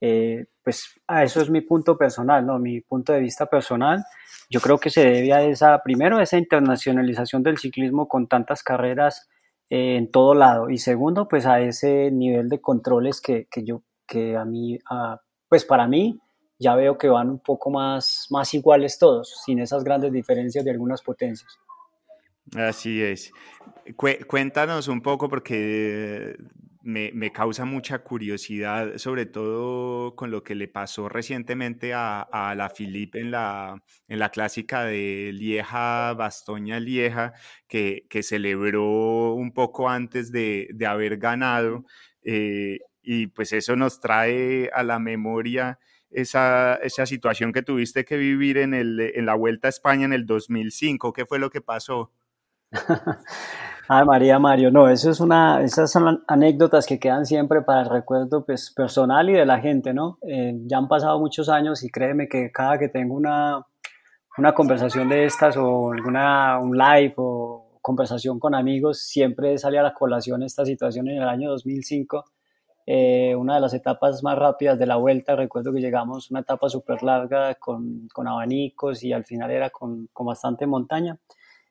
[0.00, 2.58] Eh, pues a eso es mi punto personal, ¿no?
[2.58, 4.04] Mi punto de vista personal.
[4.50, 8.62] Yo creo que se debe a esa, primero, a esa internacionalización del ciclismo con tantas
[8.62, 9.28] carreras
[9.70, 10.70] en todo lado.
[10.70, 14.78] Y segundo, pues a ese nivel de controles que, que yo, que a mí,
[15.48, 16.20] pues para mí,
[16.58, 20.70] ya veo que van un poco más, más iguales todos, sin esas grandes diferencias de
[20.70, 21.58] algunas potencias.
[22.54, 23.32] Así es.
[24.28, 26.36] cuéntanos un poco porque
[26.86, 32.54] me, me, causa mucha curiosidad, sobre todo con lo que le pasó recientemente a, a
[32.54, 37.32] la Philippe en la, en la clásica de Lieja, Bastoña Lieja,
[37.66, 41.84] que, que celebró un poco antes de, de haber ganado.
[42.22, 45.80] Eh, y pues eso nos trae a la memoria
[46.10, 50.12] esa, esa situación que tuviste que vivir en, el, en la Vuelta a España en
[50.12, 51.12] el 2005.
[51.12, 52.12] ¿Qué fue lo que pasó?
[53.88, 58.44] Ay, María Mario, no, es una, esas son anécdotas que quedan siempre para el recuerdo
[58.44, 60.18] pues, personal y de la gente, ¿no?
[60.22, 63.64] Eh, ya han pasado muchos años y créeme que cada que tengo una,
[64.38, 69.84] una conversación de estas o alguna, un live o conversación con amigos, siempre sale a
[69.84, 72.24] la colación esta situación en el año 2005.
[72.88, 76.68] Eh, una de las etapas más rápidas de la vuelta, recuerdo que llegamos una etapa
[76.68, 81.16] súper larga con, con, abanicos y al final era con, con bastante montaña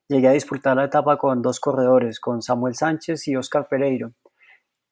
[0.08, 4.14] llegué a disputar la etapa con dos corredores, con Samuel Sánchez y Oscar Pereiro.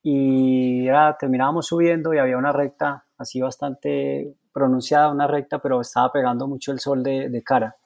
[0.01, 6.11] Y ya terminábamos subiendo y había una recta así bastante pronunciada, una recta, pero estaba
[6.11, 7.78] pegando mucho el sol de, cara.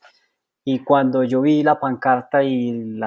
[0.65, 2.97] Y cuando yo vi la pancarta y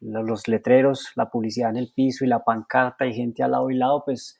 [0.00, 3.76] los letreros, la publicidad en el piso y la pancarta y gente al lado y
[3.76, 4.38] lado, pues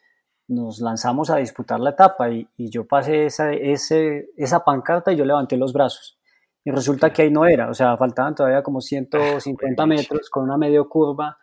[0.48, 5.56] nos lanzamos a disputar la etapa y, yo pasé esa, esa pancarta y yo levanté
[5.56, 6.19] los brazos
[6.64, 10.44] y resulta que ahí no era, o sea, faltaban todavía como 150 ah, metros con
[10.44, 11.38] una medio curva,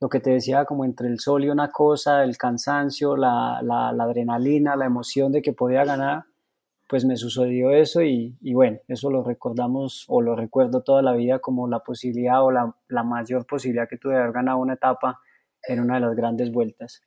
[0.00, 3.90] lo que te decía como entre el sol y una cosa, el cansancio, la, la,
[3.90, 6.24] adrenalina, la emoción de que podía ganar,
[6.88, 11.12] pues me sucedió eso y, y, bueno, eso lo recordamos o lo recuerdo toda la
[11.12, 14.74] vida como la posibilidad o la, la mayor posibilidad que tuve de haber ganado una
[14.74, 15.20] etapa
[15.62, 17.02] en una de las grandes vueltas.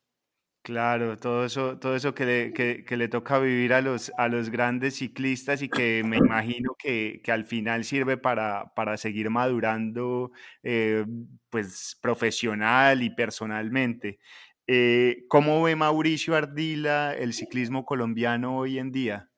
[0.66, 4.49] Claro, todo eso, todo eso que le, que, le toca vivir a los, a los
[4.49, 10.32] grandes ciclistas y que me imagino que, que al final sirve para, para seguir madurando
[10.63, 11.05] eh,
[11.51, 14.18] pues profesional y personalmente.
[14.66, 19.30] Eh, ¿Cómo ve Mauricio Ardila el ciclismo colombiano hoy en día?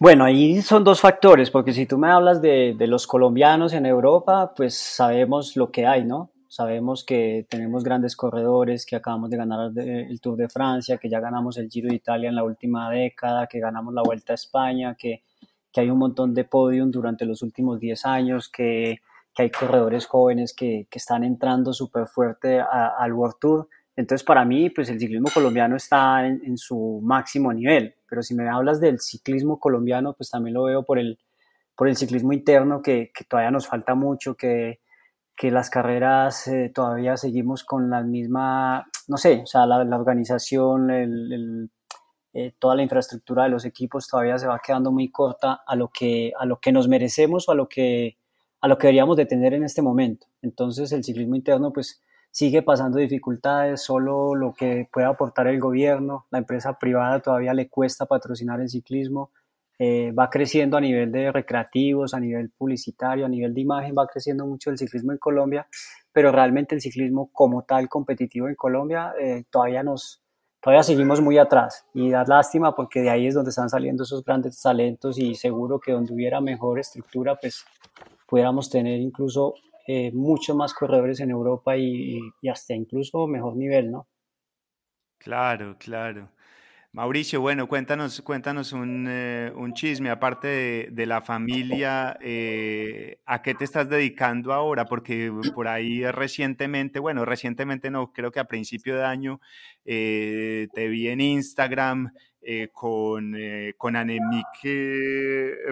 [0.00, 3.84] Bueno, ahí son dos factores, porque si tú me hablas de, de los colombianos en
[3.84, 6.30] Europa, pues sabemos lo que hay, ¿no?
[6.56, 11.20] Sabemos que tenemos grandes corredores, que acabamos de ganar el Tour de Francia, que ya
[11.20, 14.96] ganamos el Giro de Italia en la última década, que ganamos la Vuelta a España,
[14.98, 15.22] que,
[15.70, 19.02] que hay un montón de podium durante los últimos 10 años, que,
[19.34, 23.68] que hay corredores jóvenes que, que están entrando súper fuerte al World Tour.
[23.94, 27.96] Entonces, para mí, pues el ciclismo colombiano está en, en, su máximo nivel.
[28.08, 31.18] Pero si me hablas del ciclismo colombiano, pues también lo veo por el,
[31.76, 34.80] por el ciclismo interno, que, que todavía nos falta mucho, que,
[35.36, 40.90] que las carreras eh, todavía seguimos con la misma, no sé, o sea, la, organización,
[40.90, 41.70] el,
[42.32, 45.88] eh, toda la infraestructura de los equipos todavía se va quedando muy corta a lo
[45.88, 48.16] que, a lo que nos merecemos o a lo que,
[48.62, 50.26] a lo que deberíamos de tener en este momento.
[50.40, 56.26] Entonces el ciclismo interno pues sigue pasando dificultades, solo lo que puede aportar el gobierno,
[56.30, 59.30] la empresa privada todavía le cuesta patrocinar el ciclismo,
[59.78, 64.06] eh, va creciendo a nivel de recreativos, a nivel publicitario, a nivel de imagen, va
[64.06, 65.66] creciendo mucho el ciclismo en Colombia,
[66.12, 70.22] pero realmente el ciclismo como tal competitivo en Colombia eh, todavía nos
[70.60, 74.24] todavía seguimos muy atrás y da lástima porque de ahí es donde están saliendo esos
[74.24, 77.64] grandes talentos y seguro que donde hubiera mejor estructura pues
[78.26, 79.54] pudiéramos tener incluso
[79.86, 84.08] eh, muchos más corredores en Europa y, y hasta incluso mejor nivel, ¿no?
[85.18, 86.28] Claro, claro.
[86.96, 93.64] Mauricio, bueno, cuéntanos, cuéntanos un, eh, chisme, aparte de, la familia, eh, ¿a qué te
[93.64, 94.86] estás dedicando ahora?
[94.86, 99.42] Porque por ahí recientemente, bueno, recientemente no, creo que a principio de año
[99.84, 102.14] eh, te vi en Instagram
[102.72, 103.36] con,
[103.76, 103.94] con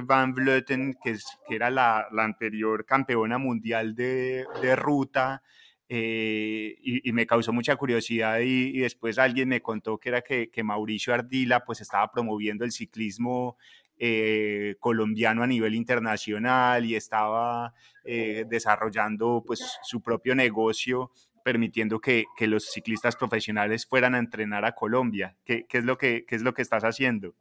[0.02, 5.42] van Vleuten, que, es, era la, anterior campeona mundial de, de ruta.
[5.88, 11.12] Eh, y, me causó mucha curiosidad y, después alguien me contó que era que, Mauricio
[11.12, 13.58] Ardila pues estaba promoviendo el ciclismo
[13.98, 17.74] eh, colombiano a nivel internacional y estaba
[18.04, 21.10] eh, desarrollando pues su propio negocio
[21.44, 25.36] permitiendo que, que, los ciclistas profesionales fueran a entrenar a Colombia.
[25.44, 27.34] ¿Qué, qué es, lo que, qué es lo que estás haciendo?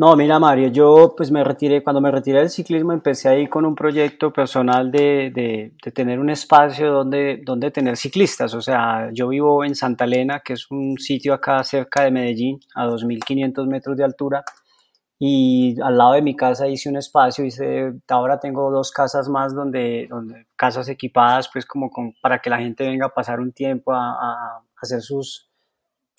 [0.00, 3.66] No, mira Mario, yo pues me retiré, cuando me retiré del ciclismo empecé ahí con
[3.66, 9.28] un proyecto personal de, de, tener un espacio donde, donde tener ciclistas, o sea, yo
[9.28, 13.94] vivo en Santa Elena, que es un sitio acá cerca de Medellín, a 2.500 metros
[13.98, 14.42] de altura,
[15.18, 19.54] y al lado de mi casa hice un espacio, hice, ahora tengo dos casas más
[19.54, 23.52] donde, donde casas equipadas pues como con, para que la gente venga a pasar un
[23.52, 25.49] tiempo a, a hacer sus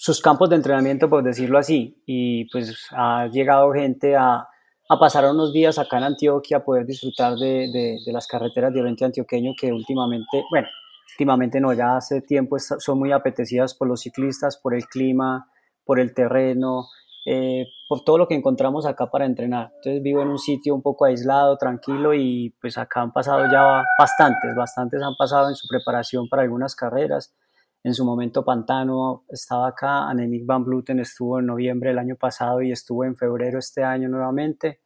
[0.02, 4.47] sus campos de entrenamiento, por decirlo así, y pues ha llegado gente a,
[4.89, 8.82] a pasar unos días acá en Antioquia a poder disfrutar de, de, las carreteras de
[8.82, 10.68] Oriente Antioqueño que últimamente, bueno,
[11.14, 15.47] últimamente no, ya hace tiempo son muy apetecidas por los ciclistas, por el clima,
[15.86, 16.88] por el terreno,
[17.28, 19.70] eh, por todo lo que encontramos acá para entrenar.
[19.76, 23.84] Entonces vivo en un sitio un poco aislado, tranquilo y pues acá han pasado ya
[23.99, 27.36] bastantes, bastantes han pasado en su preparación para algunas carreras
[27.84, 32.62] en su momento Pantano estaba acá, Anemic Van Bluten estuvo en noviembre del año pasado
[32.62, 34.82] y estuvo en febrero este año nuevamente.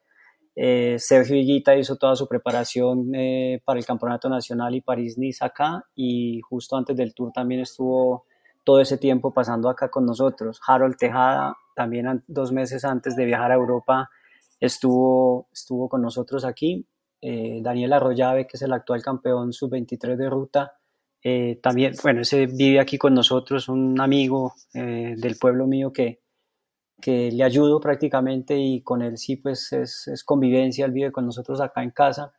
[0.56, 5.86] Eh, Sergio Higuita hizo toda su preparación eh, para el Campeonato Nacional y París-Nice acá
[5.93, 8.26] y justo antes del Tour también estuvo
[8.64, 10.62] todo ese tiempo pasando acá con nosotros.
[10.66, 14.10] Harold Tejada también dos meses antes de viajar a Europa
[14.62, 16.88] estuvo, estuvo con nosotros aquí.
[17.22, 20.78] Eh, Daniel Arroyave, que es el actual campeón sub-23 de ruta,
[21.28, 26.21] eh, también, bueno, ese vive aquí con nosotros, un amigo eh, del pueblo mío que,
[27.01, 31.26] que le ayudo prácticamente y con él sí, pues es, es, convivencia, él vive con
[31.26, 32.32] nosotros acá en casa.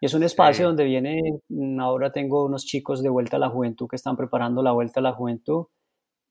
[0.00, 1.20] Y es un espacio donde viene,
[1.50, 4.98] mm, ahora tengo unos chicos de Vuelta a la Juventud que están preparando la Vuelta
[4.98, 5.66] a la Juventud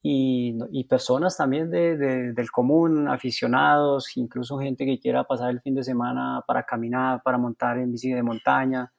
[0.03, 5.75] y, y personas también de, del común, aficionados, incluso gente que quiera pasar el fin
[5.75, 8.91] de semana para caminar, para montar en bici de montaña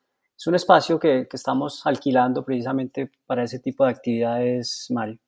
[0.43, 5.21] es un espacio que, que, estamos alquilando precisamente para ese tipo de actividades, Mario.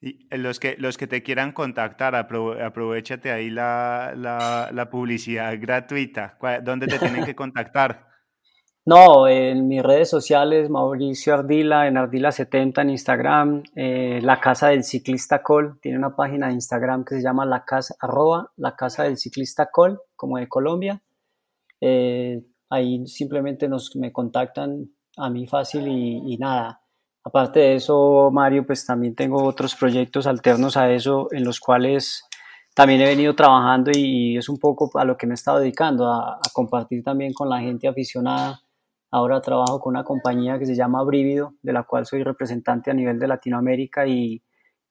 [0.00, 5.52] Y eh, los que, los que te quieran contactar, aprovechate ahí la, la, la, publicidad
[5.60, 6.38] gratuita.
[6.62, 8.06] ¿Dónde te tienen que contactar?
[8.86, 14.84] No, en mis redes sociales, Mauricio Ardila, en Ardila70 en Instagram, eh, La Casa del
[14.84, 19.02] Ciclista Col, tiene una página de Instagram que se llama La Casa, arroba, La Casa
[19.02, 21.02] del Ciclista Col, como de Colombia.
[21.80, 22.40] Eh,
[22.74, 26.80] ahí simplemente nos, me contactan a mí fácil y, nada.
[27.22, 32.24] Aparte de eso, Mario, pues también tengo otros proyectos alternos a eso en los cuales
[32.74, 36.10] también he venido trabajando y, es un poco a lo que me he estado dedicando,
[36.10, 38.60] a, compartir también con la gente aficionada.
[39.10, 42.94] Ahora trabajo con una compañía que se llama Brívido, de la cual soy representante a
[42.94, 44.42] nivel de Latinoamérica y,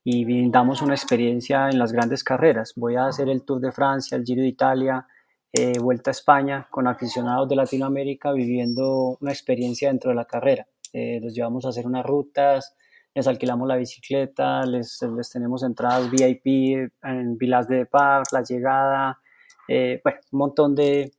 [0.04, 2.74] y brindamos una experiencia en las grandes carreras.
[2.78, 5.06] Voy a hacer el Tour de Francia, el Giro de Italia,
[5.54, 10.68] eh, Vuelta a España con aficionados de Latinoamérica viviendo una experiencia dentro de la carrera.
[10.92, 12.76] Eh, llevamos a hacer unas rutas,
[13.14, 19.20] les alquilamos la bicicleta, les, les tenemos entradas VIP en Vilas de Paz, la llegada,
[19.68, 21.12] eh, bueno, un montón de,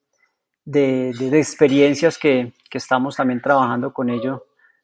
[0.66, 4.40] experiencias que, que, estamos también trabajando con ellos,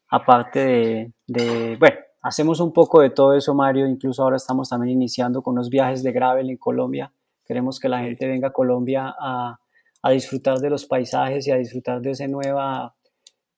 [0.09, 5.43] aparte de, bueno, hacemos un poco de todo eso, Mario, incluso ahora estamos también iniciando
[5.43, 7.13] con unos viajes de gravel en Colombia,
[7.51, 9.59] queremos que la gente venga a Colombia a,
[10.03, 12.95] a disfrutar de los paisajes y a disfrutar de esa nueva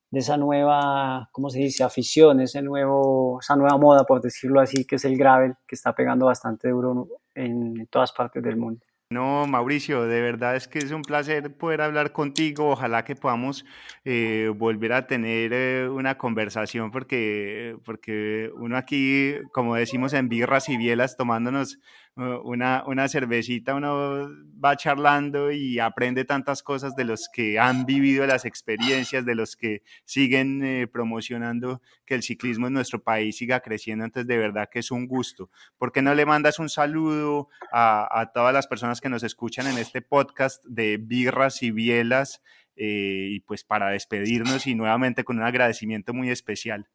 [0.09, 4.85] de esa nueva, ¿cómo se dice?, afición, ese nuevo, esa nueva moda, por decirlo así,
[4.85, 8.85] que es el gravel, que está pegando bastante duro en todas partes del mundo.
[9.13, 12.69] No, Mauricio, de verdad es que es un placer poder hablar contigo.
[12.69, 13.63] Ojalá que podamos
[14.05, 20.67] eh, volver a tener eh, una conversación porque, porque uno aquí, como decimos en birras
[20.67, 21.79] y bielas, tomándonos
[22.15, 24.29] una, una cervecita, uno
[24.63, 29.55] va charlando y aprende tantas cosas de los que han vivido las experiencias, de los
[29.55, 34.05] que siguen eh, promocionando que el ciclismo en nuestro país siga creciendo.
[34.05, 35.49] Entonces, de verdad que es un gusto.
[35.77, 39.67] ¿Por qué no le mandas un saludo a, a todas las personas que nos escuchan
[39.67, 42.41] en este podcast de Birras y Bielas?
[42.75, 46.87] Eh, y pues para despedirnos y nuevamente con un agradecimiento muy especial.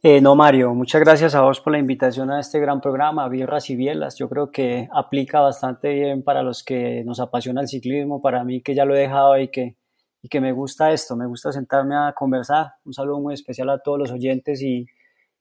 [0.00, 3.68] Eh, no, Mario, muchas gracias a vos por la invitación a este gran programa, Birras
[3.68, 4.16] y Bielas.
[4.16, 8.62] Yo creo que aplica bastante bien para los que nos apasiona el ciclismo, para mí
[8.62, 9.76] que ya lo he dejado y que,
[10.22, 12.74] y que me gusta esto, me gusta sentarme a conversar.
[12.84, 14.86] Un saludo muy especial a todos los oyentes y,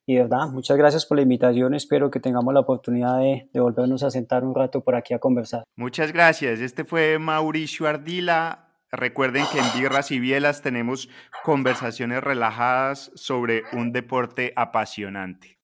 [0.07, 1.75] y verdad, muchas gracias por la invitación.
[1.75, 5.19] Espero que tengamos la oportunidad de, de volvernos a sentar un rato por aquí a
[5.19, 5.65] conversar.
[5.75, 6.61] Muchas gracias.
[6.61, 11.09] Este fue Mauricio Ardila Recuerden que en Birras y Bielas tenemos
[11.43, 15.59] conversaciones relajadas sobre un deporte apasionante.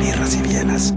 [0.00, 0.94] Birras y Bielas.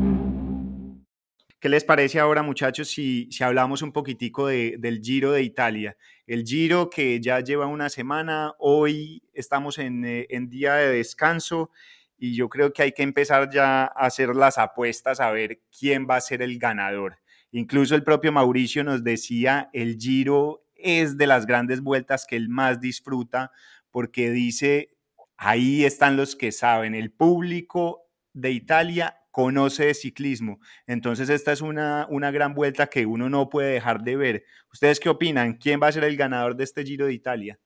[1.59, 5.97] ¿Qué les parece ahora, muchachos, si, si hablamos un poquitico de, del Giro de Italia?
[6.27, 11.71] El Giro que ya lleva una semana, hoy estamos en, eh, en día de descanso
[12.17, 16.05] y yo creo que hay que empezar ya a hacer las apuestas a ver quién
[16.05, 17.19] va a ser el ganador.
[17.51, 22.49] Incluso el propio Mauricio nos decía, el Giro es de las grandes vueltas que él
[22.49, 23.51] más disfruta
[23.89, 24.97] porque dice,
[25.37, 28.01] ahí están los que saben, el público
[28.33, 30.59] de Italia conoce de ciclismo.
[30.87, 34.43] Entonces esta es una, una gran vuelta que uno no puede dejar de ver.
[34.73, 35.53] ¿Ustedes qué opinan?
[35.53, 37.59] ¿Quién va a ser el ganador de este Giro de Italia?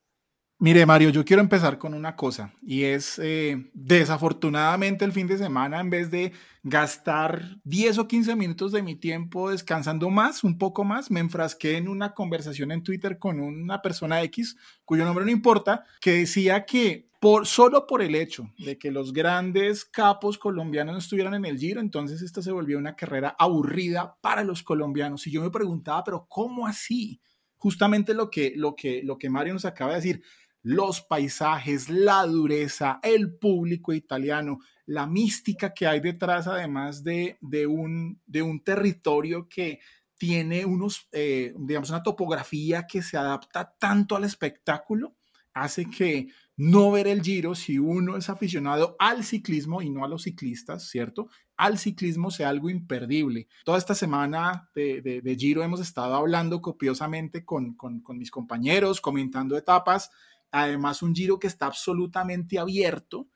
[0.64, 5.39] Mire, Mario, yo quiero empezar con una cosa y es eh, desafortunadamente el fin de
[5.39, 10.59] semana, en vez de gastar 10 o 15 minutos de mi tiempo descansando más, un
[10.59, 14.55] poco más, me enfrasqué en una conversación en Twitter con una persona X,
[14.86, 19.14] cuyo nombre no importa, que decía que por, solo por el hecho de que los
[19.14, 24.16] grandes capos colombianos no estuvieran en el Giro, entonces esta se volvió una carrera aburrida
[24.22, 25.26] para los colombianos.
[25.26, 27.20] Y yo me preguntaba, pero ¿cómo así?
[27.57, 30.24] Justamente lo que, lo que, lo que Mario nos acaba de decir,
[30.64, 37.68] los paisajes, la dureza, el público italiano, la mística que hay detrás, además de, de,
[37.68, 39.80] un, de un territorio que
[40.18, 45.16] tiene unos, eh, digamos, una topografía que se adapta tanto al espectáculo,
[45.53, 50.07] hace que no ver el Giro, si uno es aficionado al ciclismo y no a
[50.07, 51.28] los ciclistas, ¿cierto?
[51.57, 53.47] Al ciclismo sea algo imperdible.
[53.66, 57.76] Toda esta semana de, Giro hemos estado hablando copiosamente con,
[58.09, 60.12] mis compañeros, comentando etapas.
[60.52, 63.28] Además, un Giro que está absolutamente abierto.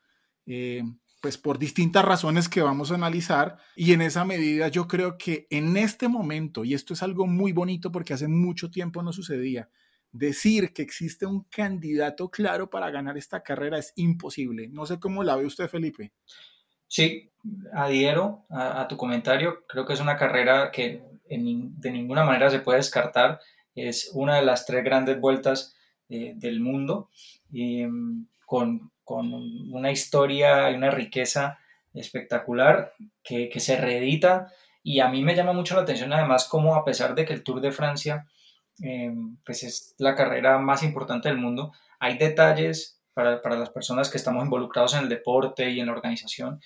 [0.45, 0.83] Eh,
[1.21, 5.47] pues por distintas razones que vamos a analizar y en esa medida yo creo que
[5.49, 9.67] en este momento, y esto es algo muy bonito porque hace mucho tiempo no sucedía,
[10.11, 14.67] decir que existe un candidato claro para ganar esta carrera es imposible.
[14.69, 16.13] No sé cómo la ve usted, Felipe.
[16.87, 17.31] Sí,
[17.73, 19.65] adhiero a, tu comentario.
[19.67, 23.39] Creo que es una carrera que de ninguna manera se puede descartar.
[23.73, 25.74] Es una de las tres grandes vueltas
[26.09, 27.09] eh, del mundo
[27.49, 31.59] mm, con, una historia y una riqueza
[31.93, 32.93] espectacular
[33.23, 34.51] que, que se reedita.
[34.83, 37.43] Y a mí me llama mucho la atención además cómo a pesar de que el
[37.43, 38.25] Tour de Francia
[38.83, 39.13] eh,
[39.45, 41.71] pues es la carrera más importante del mundo.
[41.99, 45.93] Hay detalles para, para, las personas que estamos involucrados en el deporte y en la
[45.93, 46.59] organización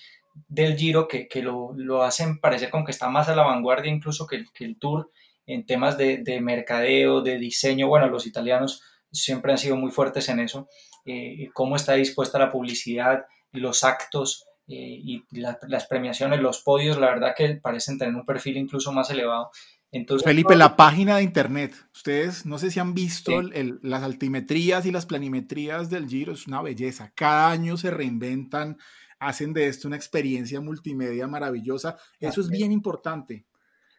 [0.48, 3.92] del Giro que, que lo, lo, hacen parecer como que está más a la vanguardia
[3.92, 5.10] incluso que, que el Tour
[5.46, 7.88] en temas de, de, mercadeo, de diseño.
[7.88, 8.82] Bueno, los italianos
[9.12, 10.68] siempre han sido muy fuertes en eso.
[11.04, 17.08] Eh, cómo está dispuesta la publicidad los actos eh, y las premiaciones, los podios, la
[17.08, 19.50] verdad que parecen tener un perfil incluso más elevado.
[19.92, 24.92] Entonces, Felipe, la página de internet, ustedes no sé si han visto las altimetrías y
[24.92, 27.10] las planimetrías del Giro, es una belleza.
[27.16, 28.78] Cada año se reinventan,
[29.18, 31.96] hacen de esto una experiencia multimedia maravillosa.
[32.20, 33.46] Eso es bien importante.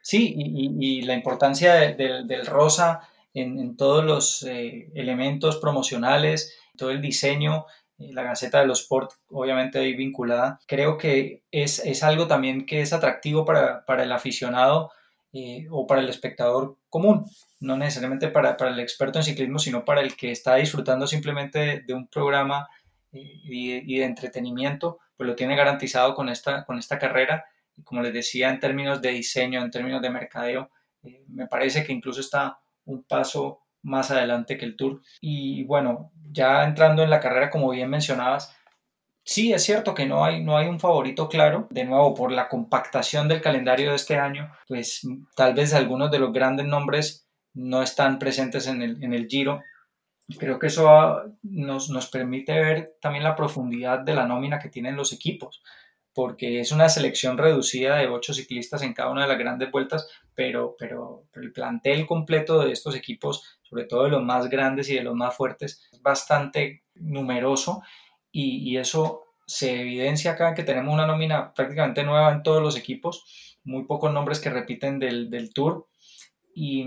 [0.02, 3.02] Sí, y, la importancia del rosa
[3.34, 7.66] en, todos los eh, elementos promocionales, todo el diseño,
[7.98, 10.60] eh, la Gaceta de los Sport, obviamente ahí vinculada.
[10.68, 14.92] Creo que es, es algo también que es atractivo para, para el aficionado
[15.34, 17.26] eh, o para el espectador común,
[17.62, 21.84] no necesariamente para, para, el experto en ciclismo, sino para el que está disfrutando simplemente
[21.88, 22.68] de, un programa
[23.14, 27.46] y, de entretenimiento, pues lo tiene garantizado con esta, con esta carrera.
[27.78, 30.70] Y como les decía, en términos de diseño, en términos de mercadeo,
[31.28, 35.02] me parece que incluso está un paso más adelante que el Tour.
[35.20, 38.56] Y bueno, ya entrando en la carrera, como bien mencionabas,
[39.24, 41.68] sí es cierto que no hay, no hay un favorito claro.
[41.70, 46.20] De nuevo, por la compactación del calendario de este año, pues tal vez algunos de
[46.20, 49.62] los grandes nombres no están presentes en el, en el Giro.
[50.40, 50.90] Creo que eso
[51.44, 55.62] nos, nos permite ver también la profundidad de la nómina que tienen los equipos
[56.14, 60.08] porque es una selección reducida de ocho ciclistas en cada una de las grandes vueltas,
[60.36, 64.96] pero, pero, el plantel completo de estos equipos, sobre todo de los más grandes y
[64.96, 67.82] de los más fuertes, es bastante numeroso
[68.32, 73.58] y, eso se evidencia acá que tenemos una nómina prácticamente nueva en todos los equipos,
[73.64, 75.88] muy pocos nombres que repiten del, del Tour
[76.56, 76.86] y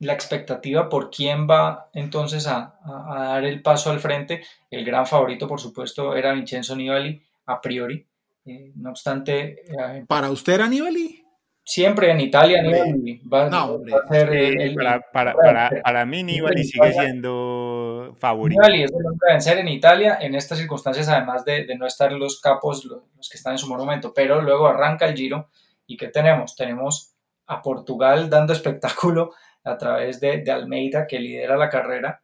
[0.00, 4.44] la expectativa por quién va entonces a, a, dar el paso al frente.
[4.70, 8.06] El gran favorito, por supuesto, era Vincenzo Nibali a priori,
[8.44, 9.64] eh, no obstante...
[9.70, 11.24] Eh, ¿Para usted era Nibali?
[11.66, 16.62] Siempre en Italia Nibali va, no, a ser el, para, para, para, para, mí Nibali
[16.62, 18.60] sigue siendo favorito.
[18.60, 21.86] Nibali es el hombre a vencer en Italia en estas circunstancias, además de, de no
[21.86, 25.48] estar los capos, los, los, que están en su monumento, pero luego arranca el Giro
[25.86, 26.54] y ¿qué tenemos?
[26.54, 27.14] Tenemos
[27.46, 29.32] a Portugal dando espectáculo
[29.64, 32.20] a través de, de Almeida que lidera la carrera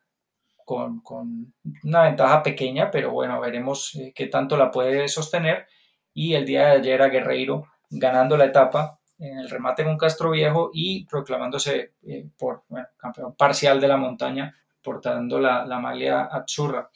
[0.65, 5.67] con, con, una ventaja pequeña, pero bueno, veremos eh, qué tanto la puede sostener
[6.15, 10.31] y el día de ayer a Guerreiro ganando la etapa en el remate con Castro
[10.31, 12.63] Viejo y proclamándose eh, por
[12.97, 16.91] campeón parcial de la montaña portando la, la maglia azurra.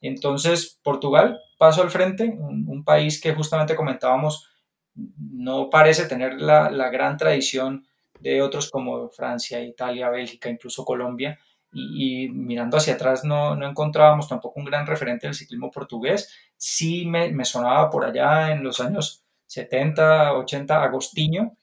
[0.00, 4.48] Entonces, Portugal pasó al frente, un, país que justamente comentábamos
[4.94, 7.86] no parece tener la, la, gran tradición
[8.18, 11.38] de otros como Francia, Italia, Bélgica, incluso Colombia,
[11.72, 16.34] y, mirando hacia atrás no, no, encontrábamos tampoco un gran referente del ciclismo portugués.
[16.56, 21.56] Sí me, me, sonaba por allá en los años 70, 80 Agostinho,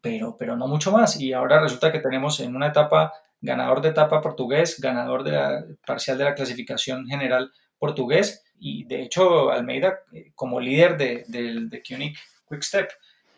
[0.00, 1.20] pero, pero no mucho más.
[1.20, 5.64] Y ahora resulta que tenemos en una etapa ganador de etapa portugués, ganador de la
[5.86, 11.66] parcial de la clasificación general portugués y de hecho Almeida eh, como líder de, de,
[11.68, 12.90] de Quick Step.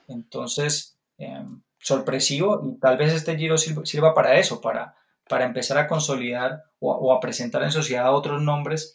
[0.07, 4.95] Entonces, em, sorpresivo y tal vez este giro sirva para eso, para
[5.29, 8.95] para empezar a consolidar o, a presentar en sociedad a otros nombres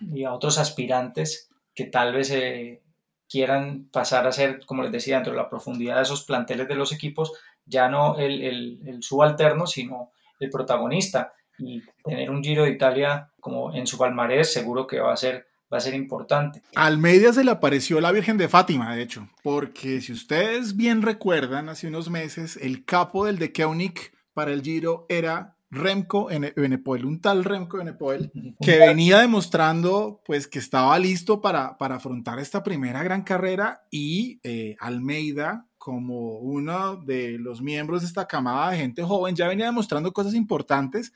[0.00, 2.82] y a otros aspirantes que tal vez eh,
[3.28, 6.74] quieran pasar a ser, como les decía, dentro de la profundidad de esos planteles de
[6.74, 7.32] los equipos,
[7.64, 11.32] ya no el, subalterno, sino el protagonista.
[11.58, 15.46] Y tener un Giro de Italia como en su palmarés seguro que va a ser
[15.72, 16.62] va a ser importante.
[16.74, 21.02] Al media se le apareció la Virgen de Fátima, de hecho, porque si ustedes bien
[21.02, 27.04] recuerdan, hace unos meses el capo del de Keunig para el Giro era Remco Benepoel,
[27.04, 32.62] un tal Remco Benepoel, que venía demostrando pues que estaba listo para, para afrontar esta
[32.64, 38.78] primera gran carrera y eh, Almeida como uno de los miembros de esta camada de
[38.78, 41.12] gente joven ya venía demostrando cosas importantes,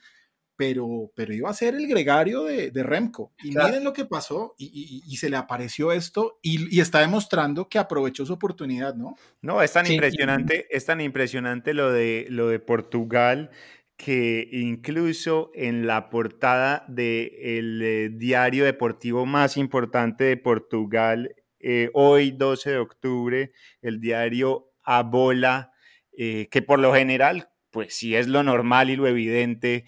[0.55, 3.33] pero, pero iba a ser el gregario de, de Remco.
[3.43, 7.67] Y miren lo que pasó y, y, se le apareció esto y, y, está demostrando
[7.67, 9.15] que aprovechó su oportunidad, ¿no?
[9.41, 13.51] No, es tan impresionante, es tan impresionante lo de, lo de Portugal
[13.97, 22.31] que incluso en la portada del eh, diario deportivo más importante de Portugal, eh, hoy
[22.31, 25.71] 12 de octubre, el diario A Bola,
[26.17, 29.85] eh, que por lo general, pues sí es lo normal y lo evidente,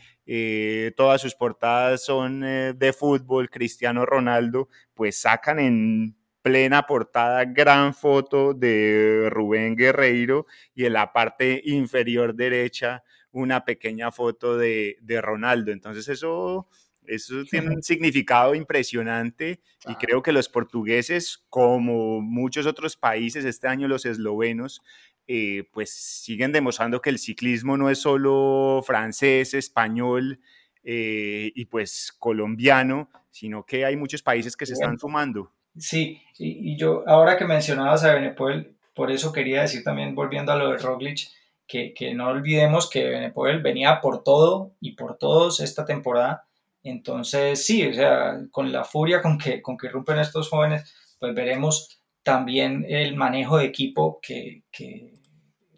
[0.98, 8.54] todas sus portadas son de fútbol, Cristiano Ronaldo, pues sacan en plena portada gran foto
[8.54, 10.46] de Rubén Guerreiro
[10.76, 13.04] y en la parte inferior derecha
[13.42, 15.72] una pequeña foto de, Ronaldo.
[15.72, 16.68] Entonces eso
[17.06, 23.68] Eso tiene un significado impresionante y creo que los portugueses, como muchos otros países, este
[23.68, 24.82] año los eslovenos,
[25.28, 30.40] eh, pues siguen demostrando que el ciclismo no es solo francés, español
[30.84, 35.52] eh, y pues colombiano, sino que hay muchos países que se están sumando.
[35.78, 40.56] Sí, y, yo ahora que mencionabas a Benepol, por eso quería decir también, volviendo a
[40.56, 41.28] lo de Roglic,
[41.68, 46.48] que, no olvidemos que Benepol venía por todo y por todos esta temporada.
[46.84, 51.36] Entonces, sí, o sea, con la furia con que, con que rompen estos jóvenes, pues
[51.36, 55.14] veremos también el manejo de equipo que, que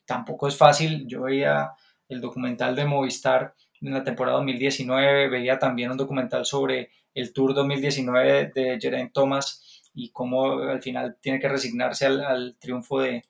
[0.06, 1.08] tampoco es fácil.
[1.08, 1.72] Yo veía
[2.08, 7.54] el documental de Movistar en la temporada 2019, veía también un documental sobre el Tour
[7.54, 13.24] 2019 de Geraint Thomas y cómo al final tiene que resignarse al, triunfo de,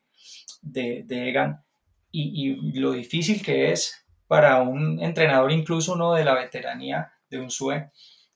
[0.61, 1.63] de, Egan
[2.11, 7.49] y, lo difícil que es para un entrenador incluso uno de la veteranía de un
[7.49, 7.91] SUE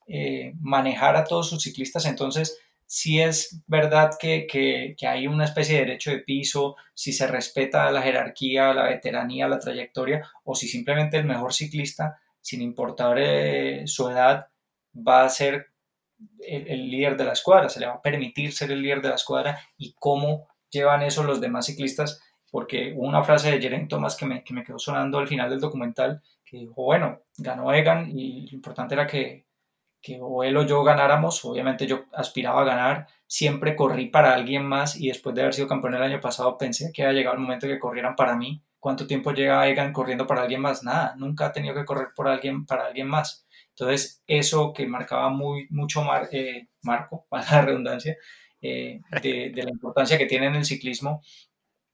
[0.08, 2.06] eh, manejar a todos sus ciclistas.
[2.06, 7.26] Entonces, si es verdad que, que, hay una especie de derecho de piso, si se
[7.28, 13.18] respeta la jerarquía, la veteranía, la trayectoria, o si simplemente el mejor ciclista, sin importar
[13.20, 14.48] eh, su edad,
[14.96, 15.74] va a ser
[16.40, 19.16] el, líder de la escuadra, se le va a permitir ser el líder de la
[19.16, 22.22] escuadra y cómo llevan eso los demás ciclistas,
[22.54, 25.50] porque hubo una frase de Jeren Thomas que me, que me quedó sonando al final
[25.50, 29.48] del documental, que dijo, bueno, ganó Egan y lo importante era que,
[30.00, 34.68] que o él o yo ganáramos, obviamente yo aspiraba a ganar, siempre corrí para alguien
[34.68, 37.42] más y después de haber sido campeón el año pasado pensé que había llegado el
[37.42, 38.62] momento de que corrieran para mí.
[38.80, 40.84] ¿Cuánto tiempo llega Egan corriendo para alguien más?
[40.84, 43.48] Nada, nunca ha tenido que correr por alguien, para alguien más.
[43.70, 48.16] Entonces, eso que marcaba muy, mucho eh, marco, para la redundancia,
[48.62, 51.22] eh, de, la importancia que tiene en el ciclismo,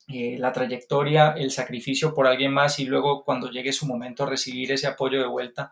[0.10, 4.72] eh, la trayectoria, el sacrificio por alguien más y luego cuando llegue su momento recibir
[4.72, 5.72] ese apoyo de vuelta,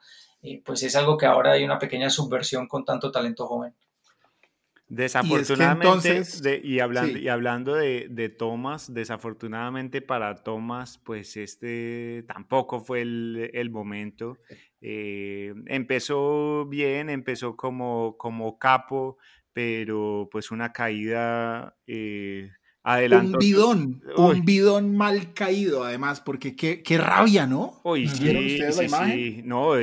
[0.63, 3.73] pues es algo que ahora hay una pequeña subversión con tanto talento joven.
[4.89, 13.01] Desafortunadamente, y, hablando, y hablando de, de, Thomas, desafortunadamente para Thomas, pues este tampoco fue
[13.01, 14.37] el, el momento.
[14.79, 19.17] Eh, empezó bien, empezó como, como capo,
[19.51, 22.51] pero pues una caída eh,
[22.87, 27.81] un bidón, un bidón mal caído, además, porque qué, qué rabia, ¿no?
[27.83, 29.47] Uy, sí, ustedes la imagen?
[29.47, 29.73] No,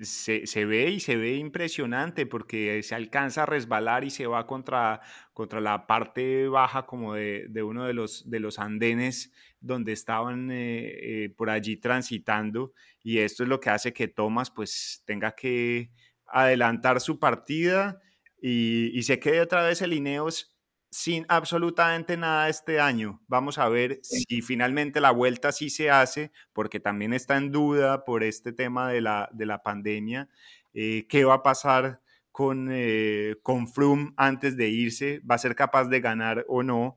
[0.00, 4.46] se, se, ve y se ve impresionante porque se alcanza a resbalar y se va
[4.46, 5.02] contra,
[5.34, 10.50] contra la parte baja como de, de uno de los, de los andenes donde estaban
[10.50, 15.32] eh, eh, por allí transitando y esto es lo que hace que Thomas pues tenga
[15.32, 15.90] que
[16.26, 18.00] adelantar su partida
[18.40, 20.53] y, y se quede otra vez el Ineos
[20.94, 23.20] sin absolutamente nada este año.
[23.26, 28.04] Vamos a ver si finalmente la vuelta sí se hace, porque también está en duda
[28.04, 30.28] por este tema de la, de la pandemia.
[30.72, 35.20] Eh, ¿Qué va a pasar con, eh, con Froome antes de irse?
[35.28, 36.96] ¿Va a ser capaz de ganar o no?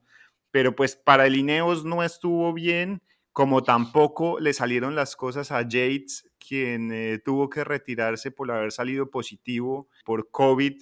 [0.51, 3.01] Pero pues para el Ineos no estuvo bien,
[3.33, 8.71] como tampoco le salieron las cosas a Yates, quien eh, tuvo que retirarse por haber
[8.71, 10.75] salido positivo por COVID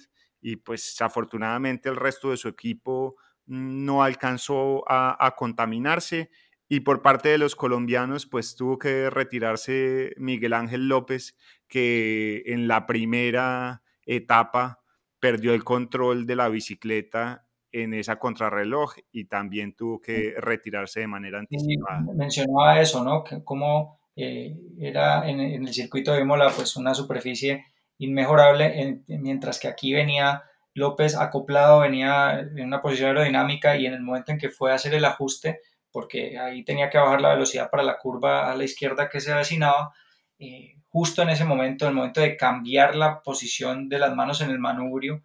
[0.46, 3.16] y pues afortunadamente el resto de su equipo
[3.46, 6.30] no alcanzó a, contaminarse
[6.68, 11.36] y por parte de los colombianos pues tuvo que retirarse Miguel Ángel López
[11.66, 14.82] que en la primera etapa
[15.18, 21.08] perdió el control de la bicicleta en esa contrarreloj y también tuvo que retirarse de
[21.08, 22.02] manera anticipada.
[22.14, 23.24] mencionaba eso, ¿no?
[23.24, 27.64] Que como eh, era en, en, el circuito de Imola pues una superficie
[27.98, 30.42] inmejorable, mientras que aquí venía
[30.76, 34.74] López acoplado, venía en una posición aerodinámica y en el momento en que fue a
[34.74, 38.64] hacer el ajuste, porque ahí tenía que bajar la velocidad para la curva a la
[38.64, 39.94] izquierda que se avecinaba,
[40.38, 44.42] eh, justo en ese momento, en el momento de cambiar la posición de las manos
[44.42, 45.22] en el manubrio,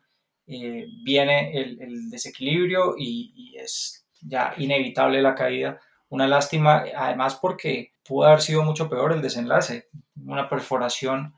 [0.48, 5.80] eh, viene el, desequilibrio y, y, es ya inevitable la caída.
[6.10, 11.36] Una lástima, además porque pudo haber sido mucho peor el desenlace, una perforación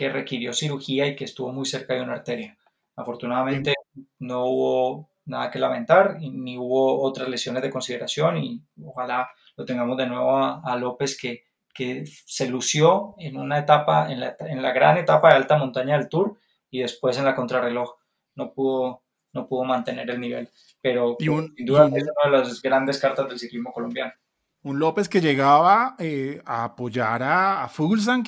[0.00, 2.56] que requirió cirugía y que estuvo muy cerca de una arteria.
[2.96, 3.74] Afortunadamente
[4.18, 9.28] no hubo nada que lamentar ni hubo otras lesiones de consideración y ojalá
[9.58, 11.44] lo tengamos de nuevo a, López que,
[11.74, 15.98] que, se lució en una etapa, en la, en la, gran etapa de alta montaña
[15.98, 16.38] del Tour
[16.70, 17.96] y después en la contrarreloj
[18.36, 19.02] no pudo,
[19.34, 20.48] no pudo mantener el nivel.
[20.80, 24.14] Pero sin duda es una de las grandes cartas del ciclismo colombiano.
[24.62, 27.70] Un López que llegaba eh, a apoyar a, a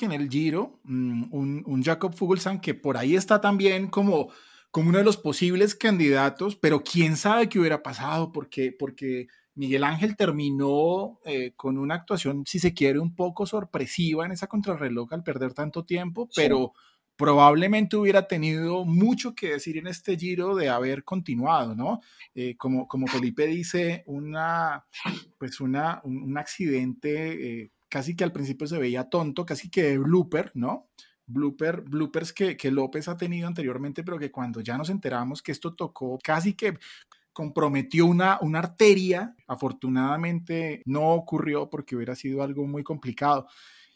[0.01, 4.29] en el Giro, mm, un, un, Jacob Fuglsang que por ahí está también como,
[4.71, 9.83] como uno de los posibles candidatos, pero quién sabe qué hubiera pasado, porque, porque Miguel
[9.83, 15.13] Ángel terminó eh, con una actuación, si se quiere, un poco sorpresiva en esa contrarreloj
[15.13, 16.73] al perder tanto tiempo, pero,
[17.15, 22.01] probablemente hubiera tenido mucho que decir en este giro de haber continuado, ¿no?
[22.35, 24.85] Eh, como, como Felipe dice, una,
[25.37, 29.97] pues una, un, accidente eh, casi que al principio se veía tonto, casi que de
[29.99, 30.89] blooper, ¿no?
[31.25, 35.53] Blooper, bloopers que, que López ha tenido anteriormente, pero que cuando ya nos enteramos que
[35.53, 36.77] esto tocó, casi que
[37.31, 43.47] comprometió una, una arteria, afortunadamente no ocurrió porque hubiera sido algo muy complicado.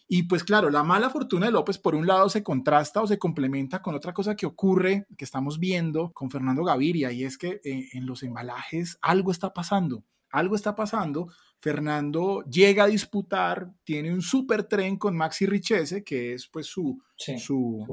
[0.07, 3.19] Y pues claro, la mala fortuna de López por un lado se contrasta o se
[3.19, 7.59] complementa con otra cosa que ocurre, que estamos viendo con Fernando Gaviria, y es que
[7.63, 11.27] eh, en los embalajes algo está pasando, algo está pasando.
[11.59, 17.01] Fernando llega a disputar, tiene un super tren con Maxi Richese, que es pues su,
[17.15, 17.85] su,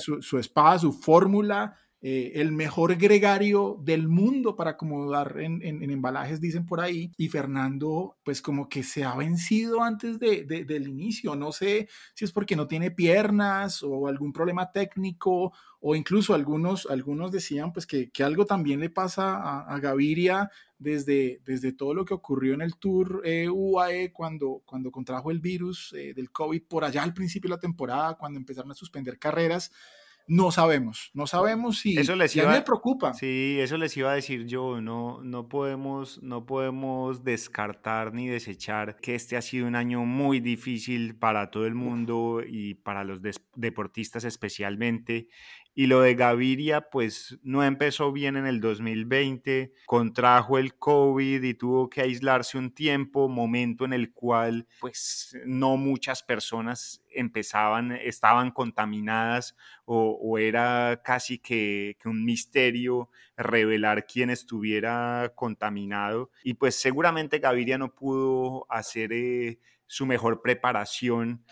[0.00, 6.40] su, su, espada, su fórmula, eh, el mejor gregario del mundo para acomodar en, embalajes,
[6.40, 11.36] dicen por ahí, y Fernando pues como que se ha vencido antes de, del inicio,
[11.36, 16.88] no sé si es porque no tiene piernas o algún problema técnico o incluso algunos,
[16.90, 22.04] algunos decían pues que, que algo también le pasa a, Gaviria desde, desde todo lo
[22.04, 26.64] que ocurrió en el Tour eh, UAE cuando, cuando contrajo el virus eh, del COVID
[26.64, 29.70] por allá al principio de la temporada, cuando empezaron a suspender carreras
[30.32, 33.12] no sabemos, no sabemos si eso les iba, me preocupa.
[33.12, 38.96] Sí, eso les iba a decir yo, no, no, podemos, no podemos descartar ni desechar
[38.96, 43.20] que este ha sido un año muy difícil para todo el mundo y para los
[43.56, 45.28] deportistas especialmente.
[45.74, 51.54] Y lo de Gaviria, pues no empezó bien en el 2020, contrajo el COVID y
[51.54, 58.50] tuvo que aislarse un tiempo, momento en el cual pues no muchas personas empezaban, estaban
[58.50, 66.30] contaminadas o, era casi que, un misterio revelar quién estuviera contaminado.
[66.44, 71.44] Y pues seguramente Gaviria no pudo hacer eh, su mejor preparación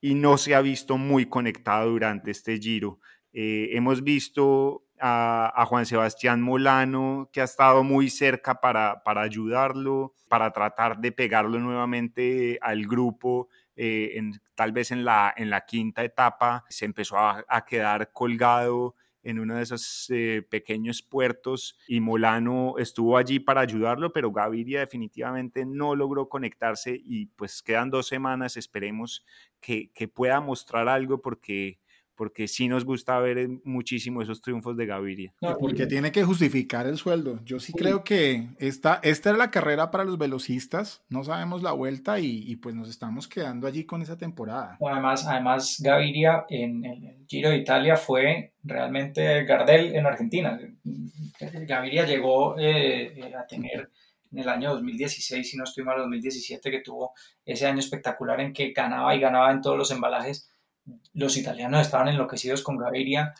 [0.00, 3.00] y no se ha visto muy conectado durante este giro.
[3.38, 10.14] Eh, hemos visto a, Juan Sebastián Molano, que ha estado muy cerca para, para ayudarlo,
[10.26, 13.50] para tratar de pegarlo nuevamente al grupo.
[13.76, 14.18] Eh,
[14.54, 19.56] tal vez en la, en la quinta etapa se empezó a, quedar colgado en uno
[19.56, 25.94] de esos eh, pequeños puertos y Molano estuvo allí para ayudarlo, pero Gaviria definitivamente no
[25.94, 29.26] logró conectarse y pues quedan dos semanas, esperemos
[29.60, 31.80] que, que pueda mostrar algo porque
[32.16, 35.34] porque sí nos gusta ver muchísimo esos triunfos de Gaviria.
[35.60, 37.40] porque tiene que justificar el sueldo.
[37.44, 41.72] Yo sí, creo que esta, esta es la carrera para los velocistas, no sabemos la
[41.72, 44.78] vuelta y, pues nos estamos quedando allí con esa temporada.
[44.80, 50.58] Además, además Gaviria en el Giro de Italia fue realmente Gardel en Argentina.
[51.66, 53.90] Gaviria llegó eh, eh, a tener
[54.32, 57.12] en el año 2016, si no estoy mal, 2017, que tuvo
[57.44, 60.50] ese año espectacular en que ganaba y ganaba en todos los embalajes
[61.14, 63.34] los italianos estaban enloquecidos con Gaviria.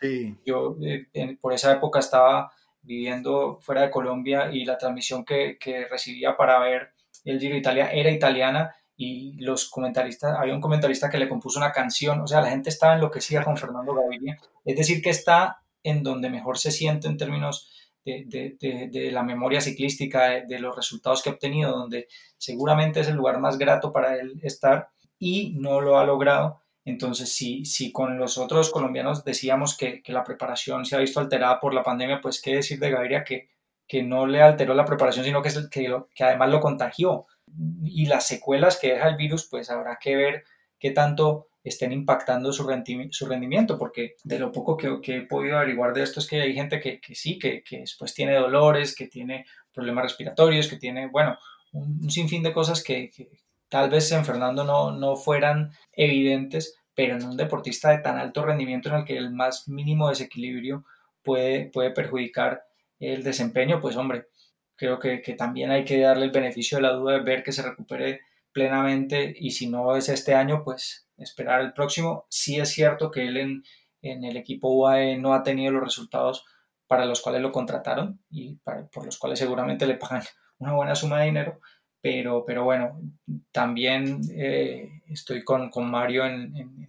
[0.45, 2.53] Yo eh, por esa época estaba
[2.83, 5.59] viviendo fuera de Colombia y la transmisión que,
[5.91, 6.93] recibía para ver
[7.25, 11.59] el Giro de Italia era italiana y los comentaristas, había un comentarista que le compuso
[11.59, 14.39] una canción, o sea, la gente estaba enloquecida con Fernando Gaviria.
[14.65, 17.71] Es decir, que está en donde mejor se siente en términos
[18.05, 22.09] de, la memoria ciclística, de, los resultados que ha obtenido, donde
[22.39, 27.33] seguramente es el lugar más grato para él estar y no lo ha logrado entonces,
[27.35, 31.75] si, si con los otros colombianos decíamos que, la preparación se ha visto alterada por
[31.75, 33.49] la pandemia, pues qué decir de Gaviria que,
[33.89, 37.27] que no le alteró la preparación, sino que, es que, que además lo contagió.
[37.85, 40.45] Y las secuelas que deja el virus, pues habrá que ver
[40.79, 46.05] qué tanto estén impactando su, rendimiento, porque de lo poco que, he podido averiguar de
[46.05, 50.69] esto es que hay gente que, sí, que, después tiene dolores, que tiene problemas respiratorios,
[50.69, 51.37] que tiene, bueno,
[51.73, 53.11] un, sinfín de cosas que,
[53.69, 58.45] tal vez en Fernando no, no fueran evidentes, pero en un deportista de tan alto
[58.45, 60.85] rendimiento en el que el más mínimo desequilibrio
[61.23, 62.63] puede, puede perjudicar
[62.99, 64.29] el desempeño, pues hombre,
[64.77, 67.63] creo que, también hay que darle el beneficio de la duda de ver que se
[67.63, 68.21] recupere
[68.53, 72.27] plenamente y si no es este año, pues esperar el próximo.
[72.31, 73.63] Sí es cierto que él en,
[74.03, 76.45] en el equipo UAE no ha tenido los resultados
[76.87, 78.57] para los cuales lo contrataron y
[78.93, 80.23] por los cuales seguramente le pagan
[80.59, 81.61] una buena suma de dinero,
[82.07, 83.01] pero, pero bueno,
[83.51, 86.89] también eh, estoy con, con Mario en,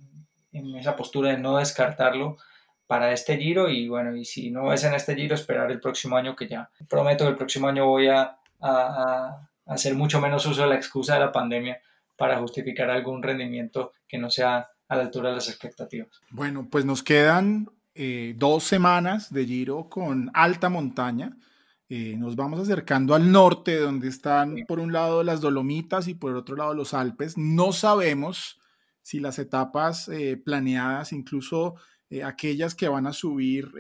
[0.52, 2.38] en, esa postura de no descartarlo
[2.86, 6.18] para este giro y bueno, y si no es en este giro, esperar el próximo
[6.18, 10.62] año que ya prometo que el próximo año voy a, a, hacer mucho menos uso
[10.62, 11.82] de la excusa de la pandemia
[12.16, 16.10] para justificar algún rendimiento que no sea a la altura de las expectativas.
[16.30, 21.36] Bueno, pues nos quedan eh, dos semanas de giro con alta montaña.
[21.90, 26.36] Eh, nos vamos acercando al norte, donde están por un lado las Dolomitas y por
[26.36, 27.38] otro lado los Alpes.
[27.38, 28.60] No sabemos
[29.02, 31.76] si las etapas eh, planeadas, incluso
[32.10, 33.72] eh, aquellas que van a subir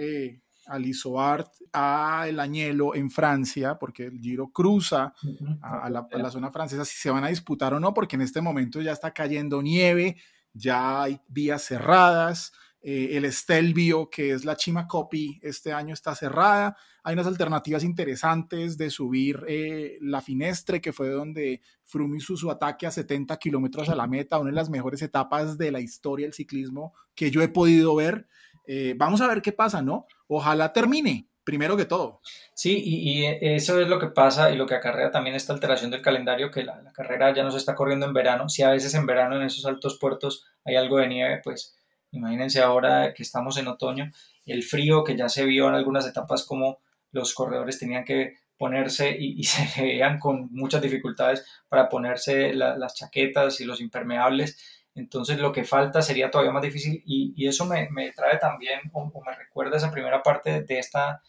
[0.68, 5.14] al Isoart, a El Añelo en Francia, porque el Giro cruza
[5.62, 8.22] a, la, a, la, zona francesa, si se van a disputar o no, porque en
[8.22, 10.16] este momento ya está cayendo nieve,
[10.54, 16.14] ya hay vías cerradas, eh, el Stelvio, que es la Chima Copy, este año está
[16.16, 16.78] cerrada.
[17.04, 22.52] Hay unas alternativas interesantes de subir eh, la Finestre, que fue donde Froome hizo su
[22.52, 26.26] ataque a 70 kilómetros a la meta, una de las mejores etapas de la historia
[26.26, 28.28] del ciclismo que yo he podido ver.
[28.68, 30.06] Eh, vamos a ver qué pasa, ¿no?
[30.28, 32.22] Ojalá termine, primero que todo.
[32.54, 36.02] Sí, y, eso es lo que pasa y lo que acarrea también esta alteración del
[36.02, 38.50] calendario, que la, la, carrera ya no se está corriendo en verano.
[38.50, 41.78] Si a veces en verano en esos altos puertos hay algo de nieve, pues
[42.18, 44.12] Imagínense ahora que estamos en otoño,
[44.46, 46.80] el frío que ya se vio en algunas etapas como
[47.12, 53.62] los corredores tenían que ponerse y, se veían con muchas dificultades para ponerse las chaquetas
[53.62, 54.58] y los impermeables.
[54.96, 59.36] Entonces lo que falta sería todavía más difícil y, eso me, trae también o, me
[59.36, 61.22] recuerda esa primera parte de, esta,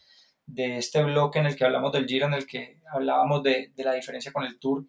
[0.47, 3.83] de este bloque en el que hablamos del Giro, en el que hablábamos de, de
[3.83, 4.85] la diferencia con el Tour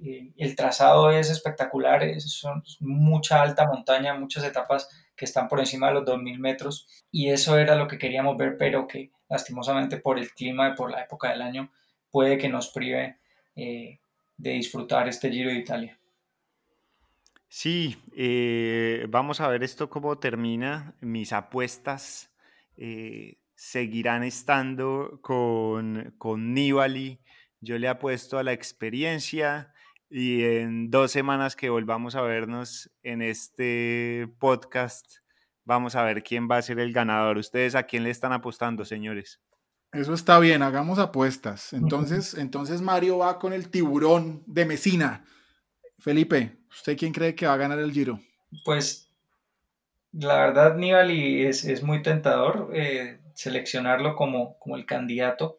[0.00, 4.88] el trazado es espectacular, es, son mucha alta montaña, muchas etapas
[5.18, 8.56] que están por encima de los 2.000 metros y eso era lo que queríamos ver,
[8.56, 11.72] pero que lastimosamente por el clima y por la época del año
[12.08, 13.18] puede que nos prive
[13.56, 13.98] eh,
[14.36, 15.98] de disfrutar este Giro de Italia.
[17.48, 20.94] Sí, eh, vamos a ver esto cómo termina.
[21.00, 22.30] Mis apuestas
[22.76, 27.18] eh, seguirán estando con, con Nibali.
[27.60, 29.72] Yo le apuesto a la experiencia
[30.10, 35.06] y en dos semanas que volvamos a vernos en este podcast,
[35.64, 37.38] vamos a ver quién va a ser el ganador.
[37.38, 39.40] ¿Ustedes a quién le están apostando, señores?
[39.92, 41.72] Eso está bien, hagamos apuestas.
[41.72, 45.24] Entonces, entonces Mario va con el tiburón de Mesina.
[45.98, 48.20] Felipe, ¿usted quién cree que va a ganar el Giro?
[48.64, 49.10] Pues
[50.12, 55.58] la verdad, Nibali es, es muy tentador eh, seleccionarlo como, como el candidato.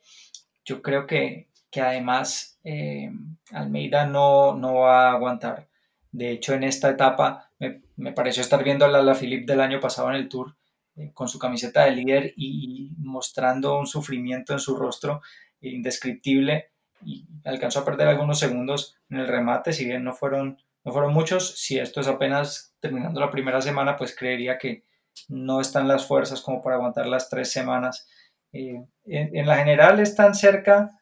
[0.64, 3.12] Yo creo que, que además eh,
[3.52, 5.68] Almeida no, no, va a aguantar.
[6.12, 7.52] De hecho, en esta etapa
[7.96, 10.56] me, pareció estar viendo a la, Philippe del año pasado en el Tour
[10.96, 15.22] eh, con su camiseta de líder y, mostrando un sufrimiento en su rostro
[15.62, 16.72] indescriptible
[17.04, 21.14] y alcanzó a perder algunos segundos en el remate, si bien no fueron, no fueron
[21.14, 21.60] muchos.
[21.60, 24.84] Si esto es apenas terminando la primera semana, pues creería que
[25.28, 28.08] no están las fuerzas como para aguantar las tres semanas.
[28.52, 30.99] Eh, en, en, la general están cerca eh,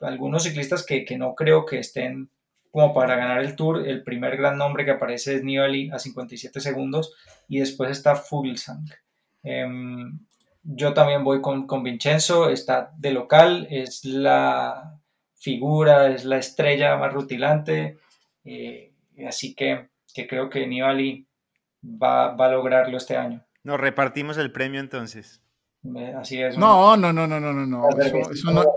[0.00, 2.30] algunos ciclistas que, que, no creo que estén
[2.70, 3.88] como para ganar el Tour.
[3.88, 7.14] El primer gran nombre que aparece es Nibali a 57 segundos
[7.48, 8.84] y después está Fuglsang.
[9.42, 10.18] Em,
[10.62, 15.00] yo también voy con, con, Vincenzo, está de local, es la
[15.34, 17.98] figura, es la estrella más rutilante,
[18.44, 18.92] eh,
[19.26, 21.26] así que, que, creo que Nibali
[21.82, 23.44] va, va a lograrlo este año.
[23.62, 25.40] Nos repartimos el premio entonces.
[26.18, 26.58] Así es.
[26.58, 27.88] No, no, no, no, no, no, no.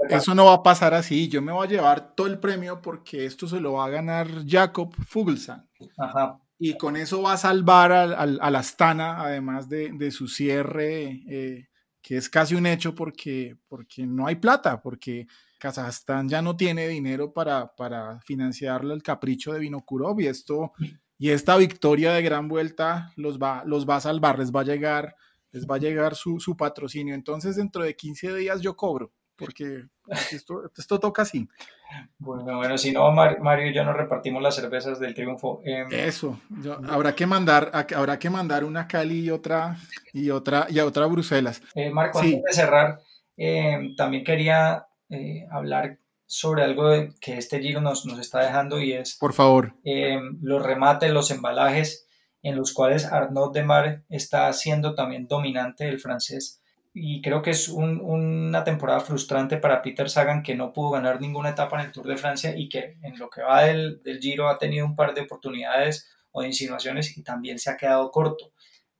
[0.09, 0.45] Eso, no.
[0.45, 1.27] va a pasar así.
[1.27, 4.27] Yo me voy a llevar todo el premio porque esto se lo va a ganar
[4.45, 5.67] Jacob Fuglsang.
[5.97, 6.39] Ajá.
[6.59, 11.69] Y con eso va a salvar al, a la Astana, además de, su cierre, eh,
[12.01, 15.27] que es casi un hecho porque, porque no hay plata, porque
[15.57, 20.73] Kazajstán ya no tiene dinero para, para financiarle el capricho de Vinokurov y esto
[21.21, 24.63] y esta victoria de gran vuelta los va, los va a salvar, les va a
[24.63, 25.17] llegar
[25.51, 27.15] les va a llegar su, su, patrocinio.
[27.15, 29.85] Entonces, dentro de 15 días yo cobro, porque
[30.31, 31.47] esto, esto toca así.
[32.17, 35.61] Bueno, bueno, si no, Mario y yo nos repartimos las cervezas del triunfo.
[35.63, 36.39] Em, Eso,
[36.87, 39.77] habrá que mandar, habrá que mandar una Cali y otra
[40.13, 41.61] y otra y a otra Bruselas.
[41.73, 42.99] Eh, Marco, antes de cerrar,
[43.37, 45.97] em, también quería eh, hablar
[46.27, 50.61] sobre algo que este giro nos, nos está dejando y es, por favor, em, los
[50.61, 52.07] remates, los embalajes
[52.41, 56.61] en los cuales Arnaud Demar está siendo también dominante el francés.
[56.93, 61.49] Y creo que es una temporada frustrante para Peter Sagan que no pudo ganar ninguna
[61.49, 64.57] etapa en el Tour de Francia y que en lo que va del, Giro ha
[64.57, 68.53] tenido un par de oportunidades o de insinuaciones y también se ha quedado corto.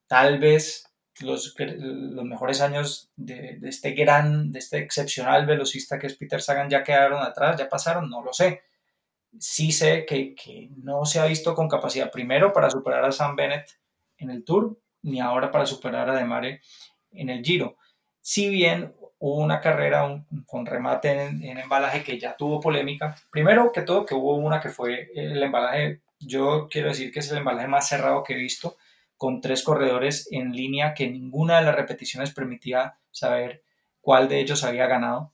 [0.08, 0.86] Tal vez
[1.22, 6.42] los, los mejores años de, de, este gran, de este excepcional velocista que es Peter
[6.42, 8.62] Sagan ya quedaron atrás, ya pasaron, no lo sé
[9.38, 13.80] sí sé que, no se ha visto con capacidad primero para superar a Sam Bennett
[14.18, 16.62] en el Tour, ni ahora para superar a Demare
[17.12, 17.78] en el Giro.
[18.22, 23.72] Si bien hubo una carrera con remate en, en, embalaje que ya tuvo polémica, primero
[23.72, 27.38] que todo que hubo una que fue el embalaje, yo quiero decir que es el
[27.38, 28.78] embalaje más cerrado que he visto,
[29.20, 33.64] con tres corredores en línea que ninguna de las repeticiones permitía saber
[34.00, 35.34] cuál de ellos había ganado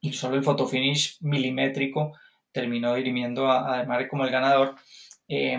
[0.00, 2.12] y solo el fotofinish milimétrico
[2.54, 4.76] terminó dirimiendo a, a como el ganador.
[5.28, 5.58] Eh,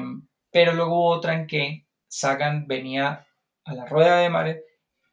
[0.52, 3.28] pero luego hubo otra en que Sagan venía
[3.66, 4.64] a la rueda de Mare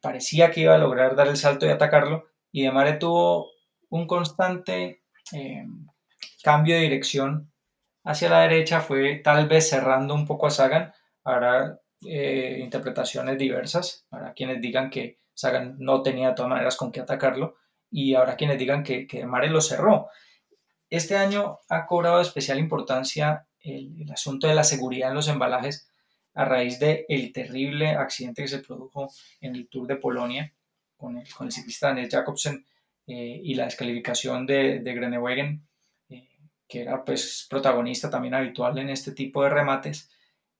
[0.03, 3.51] parecía que iba a lograr dar el salto y atacarlo, y De Mare tuvo
[3.89, 5.65] un constante eh,
[6.43, 7.53] cambio de dirección
[8.03, 10.93] hacia la derecha, fue tal vez cerrando un poco a Sagan,
[11.23, 16.91] habrá eh, interpretaciones diversas, habrá quienes digan que Sagan no tenía de todas maneras con
[16.91, 17.55] qué atacarlo,
[17.89, 20.09] y habrá quienes digan que, que Mare lo cerró.
[20.93, 25.89] Este año ha cobrado especial importancia el, asunto de la seguridad en los embalajes
[26.35, 29.11] a raíz del el terrible accidente que se produjo
[29.41, 30.53] en el Tour de Polonia
[30.95, 32.63] con el, con el ciclista Daniel Jacobsen
[33.07, 35.67] eh, y la descalificación de, de Grenewegen,
[36.09, 36.29] eh,
[36.67, 40.11] que era pues protagonista también habitual en este tipo de remates.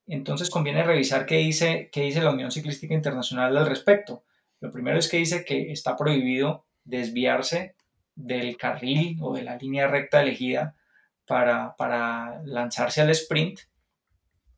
[0.07, 4.23] Entonces conviene revisar qué dice, qué dice la Unión Ciclística Internacional al respecto.
[4.61, 7.75] Lo primero es que dice que está prohibido desviarse
[8.15, 10.75] del carril o de la línea recta elegida
[11.25, 13.59] para, para lanzarse al sprint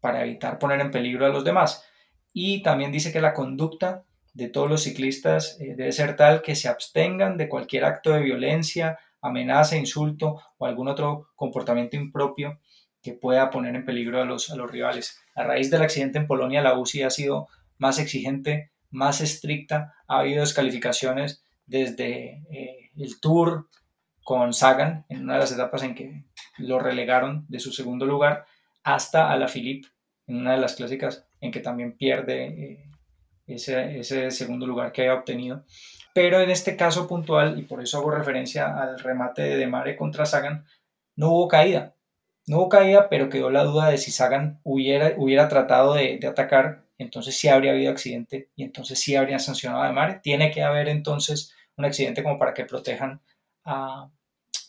[0.06, 1.84] para evitar poner en peligro a los demás.
[2.32, 4.04] Y también dice que la conducta
[4.36, 8.20] de todos los ciclistas eh, debe ser tal que se abstengan de cualquier acto de
[8.20, 12.60] violencia, amenaza, insulto o algún otro comportamiento impropio
[13.02, 15.20] que pueda poner en peligro a los, a los rivales.
[15.34, 17.48] A raíz del accidente en Polonia, la UCI ha sido
[17.80, 23.70] más exigente, más estricta, ha habido descalificaciones desde eh, el Tour
[24.24, 26.26] con Sagan en una de las etapas en que
[26.58, 28.46] lo relegaron de su segundo lugar
[28.84, 29.90] hasta a la Philippe
[30.28, 32.92] en una de las clásicas en que también pierde eh,
[33.48, 35.64] ese, ese, segundo lugar que había obtenido.
[36.14, 40.26] Pero en este caso puntual, y por eso hago referencia al remate de Demare contra
[40.26, 40.66] Sagan,
[41.16, 41.96] no hubo caída.
[42.48, 46.28] No hubo caída, pero quedó la duda de si Sagan hubiera, hubiera tratado de, de
[46.28, 50.20] atacar, entonces sí habría habido accidente y entonces sí habrían sancionado a Demare.
[50.24, 53.22] Tiene que haber entonces un accidente como para que protejan
[53.64, 54.10] a,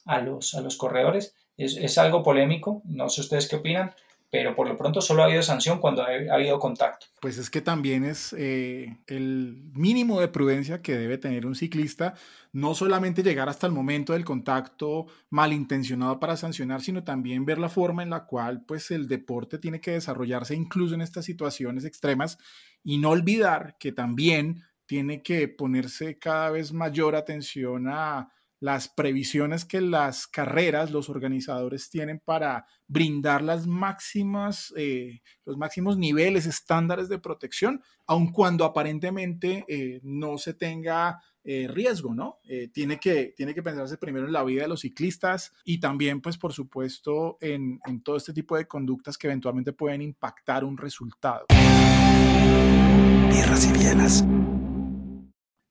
[0.04, 1.34] a, los, a los corredores.
[1.56, 3.94] Es, es algo polémico, no sé ustedes qué opinan,
[4.30, 7.06] pero por lo pronto solo ha habido sanción cuando ha, habido contacto.
[7.20, 12.14] Pues es que también es eh, el mínimo de prudencia que debe tener un ciclista,
[12.52, 17.68] no solamente llegar hasta el momento del contacto malintencionado para sancionar, sino también ver la
[17.68, 22.38] forma en la cual pues el deporte tiene que desarrollarse incluso en estas situaciones extremas
[22.82, 29.64] y no olvidar que también tiene que ponerse cada vez mayor atención a las previsiones
[29.64, 37.08] que las carreras, los organizadores tienen para brindar las máximas, eh, los máximos niveles, estándares
[37.08, 42.40] de protección, aun cuando aparentemente eh, no se tenga eh, riesgo, ¿no?
[42.72, 46.36] tiene, que, tiene que pensarse primero en la vida de los ciclistas y también, pues,
[46.38, 51.46] por supuesto, en, todo este tipo de conductas que eventualmente pueden impactar un resultado.
[53.30, 54.35] Tierras y.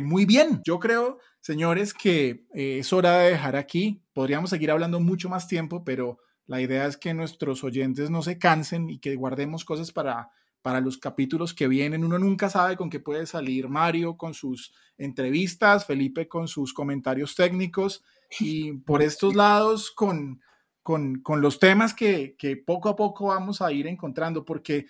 [0.05, 4.03] Muy bien, yo creo, señores, que eh, es hora de dejar aquí.
[4.13, 8.37] Podríamos seguir hablando mucho más tiempo, pero la idea es que nuestros oyentes no se
[8.37, 10.29] cansen y que guardemos cosas para,
[10.61, 12.03] para los capítulos que vienen.
[12.05, 17.35] Uno nunca sabe con qué puede salir Mario con sus entrevistas, Felipe con sus comentarios
[17.35, 18.03] técnicos
[18.39, 20.41] y por estos lados con,
[20.83, 24.85] con, con los temas que, que poco a poco vamos a ir encontrando, porque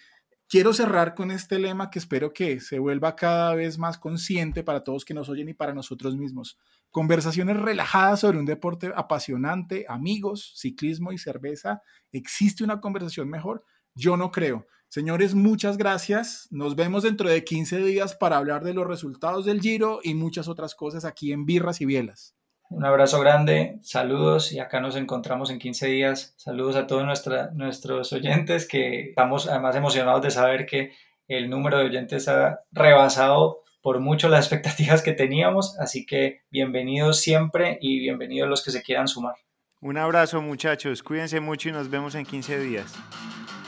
[0.55, 4.85] Quiero cerrar con este lema que espero que se vuelva cada vez más consciente para
[4.85, 6.57] todos que nos oyen y para nosotros mismos.
[6.91, 11.81] Conversaciones relajadas sobre un deporte apasionante, amigos, ciclismo y cerveza.
[12.13, 13.65] ¿Existe una conversación mejor?
[13.95, 14.65] Yo no creo.
[14.87, 16.47] Señores, muchas gracias.
[16.51, 20.47] Nos vemos dentro de 15 días para hablar de los resultados del Giro y muchas
[20.47, 22.34] otras cosas aquí en Birras y Bielas.
[22.69, 26.33] Un abrazo grande, saludos y acá nos encontramos en 15 días.
[26.37, 27.05] Saludos a todos
[27.53, 30.91] nuestros oyentes que estamos además emocionados de saber que
[31.27, 37.19] el número de oyentes ha rebasado por mucho las expectativas que teníamos, así que bienvenidos
[37.19, 39.35] siempre y bienvenidos los que se quieran sumar.
[39.79, 42.95] Un abrazo muchachos, cuídense mucho y nos vemos en 15 días.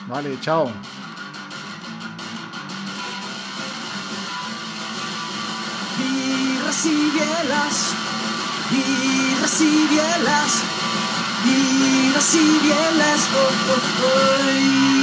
[0.08, 0.72] Vale, chao.
[6.86, 8.17] y
[8.72, 10.64] y recibielas
[13.34, 14.97] oh, oh, oh.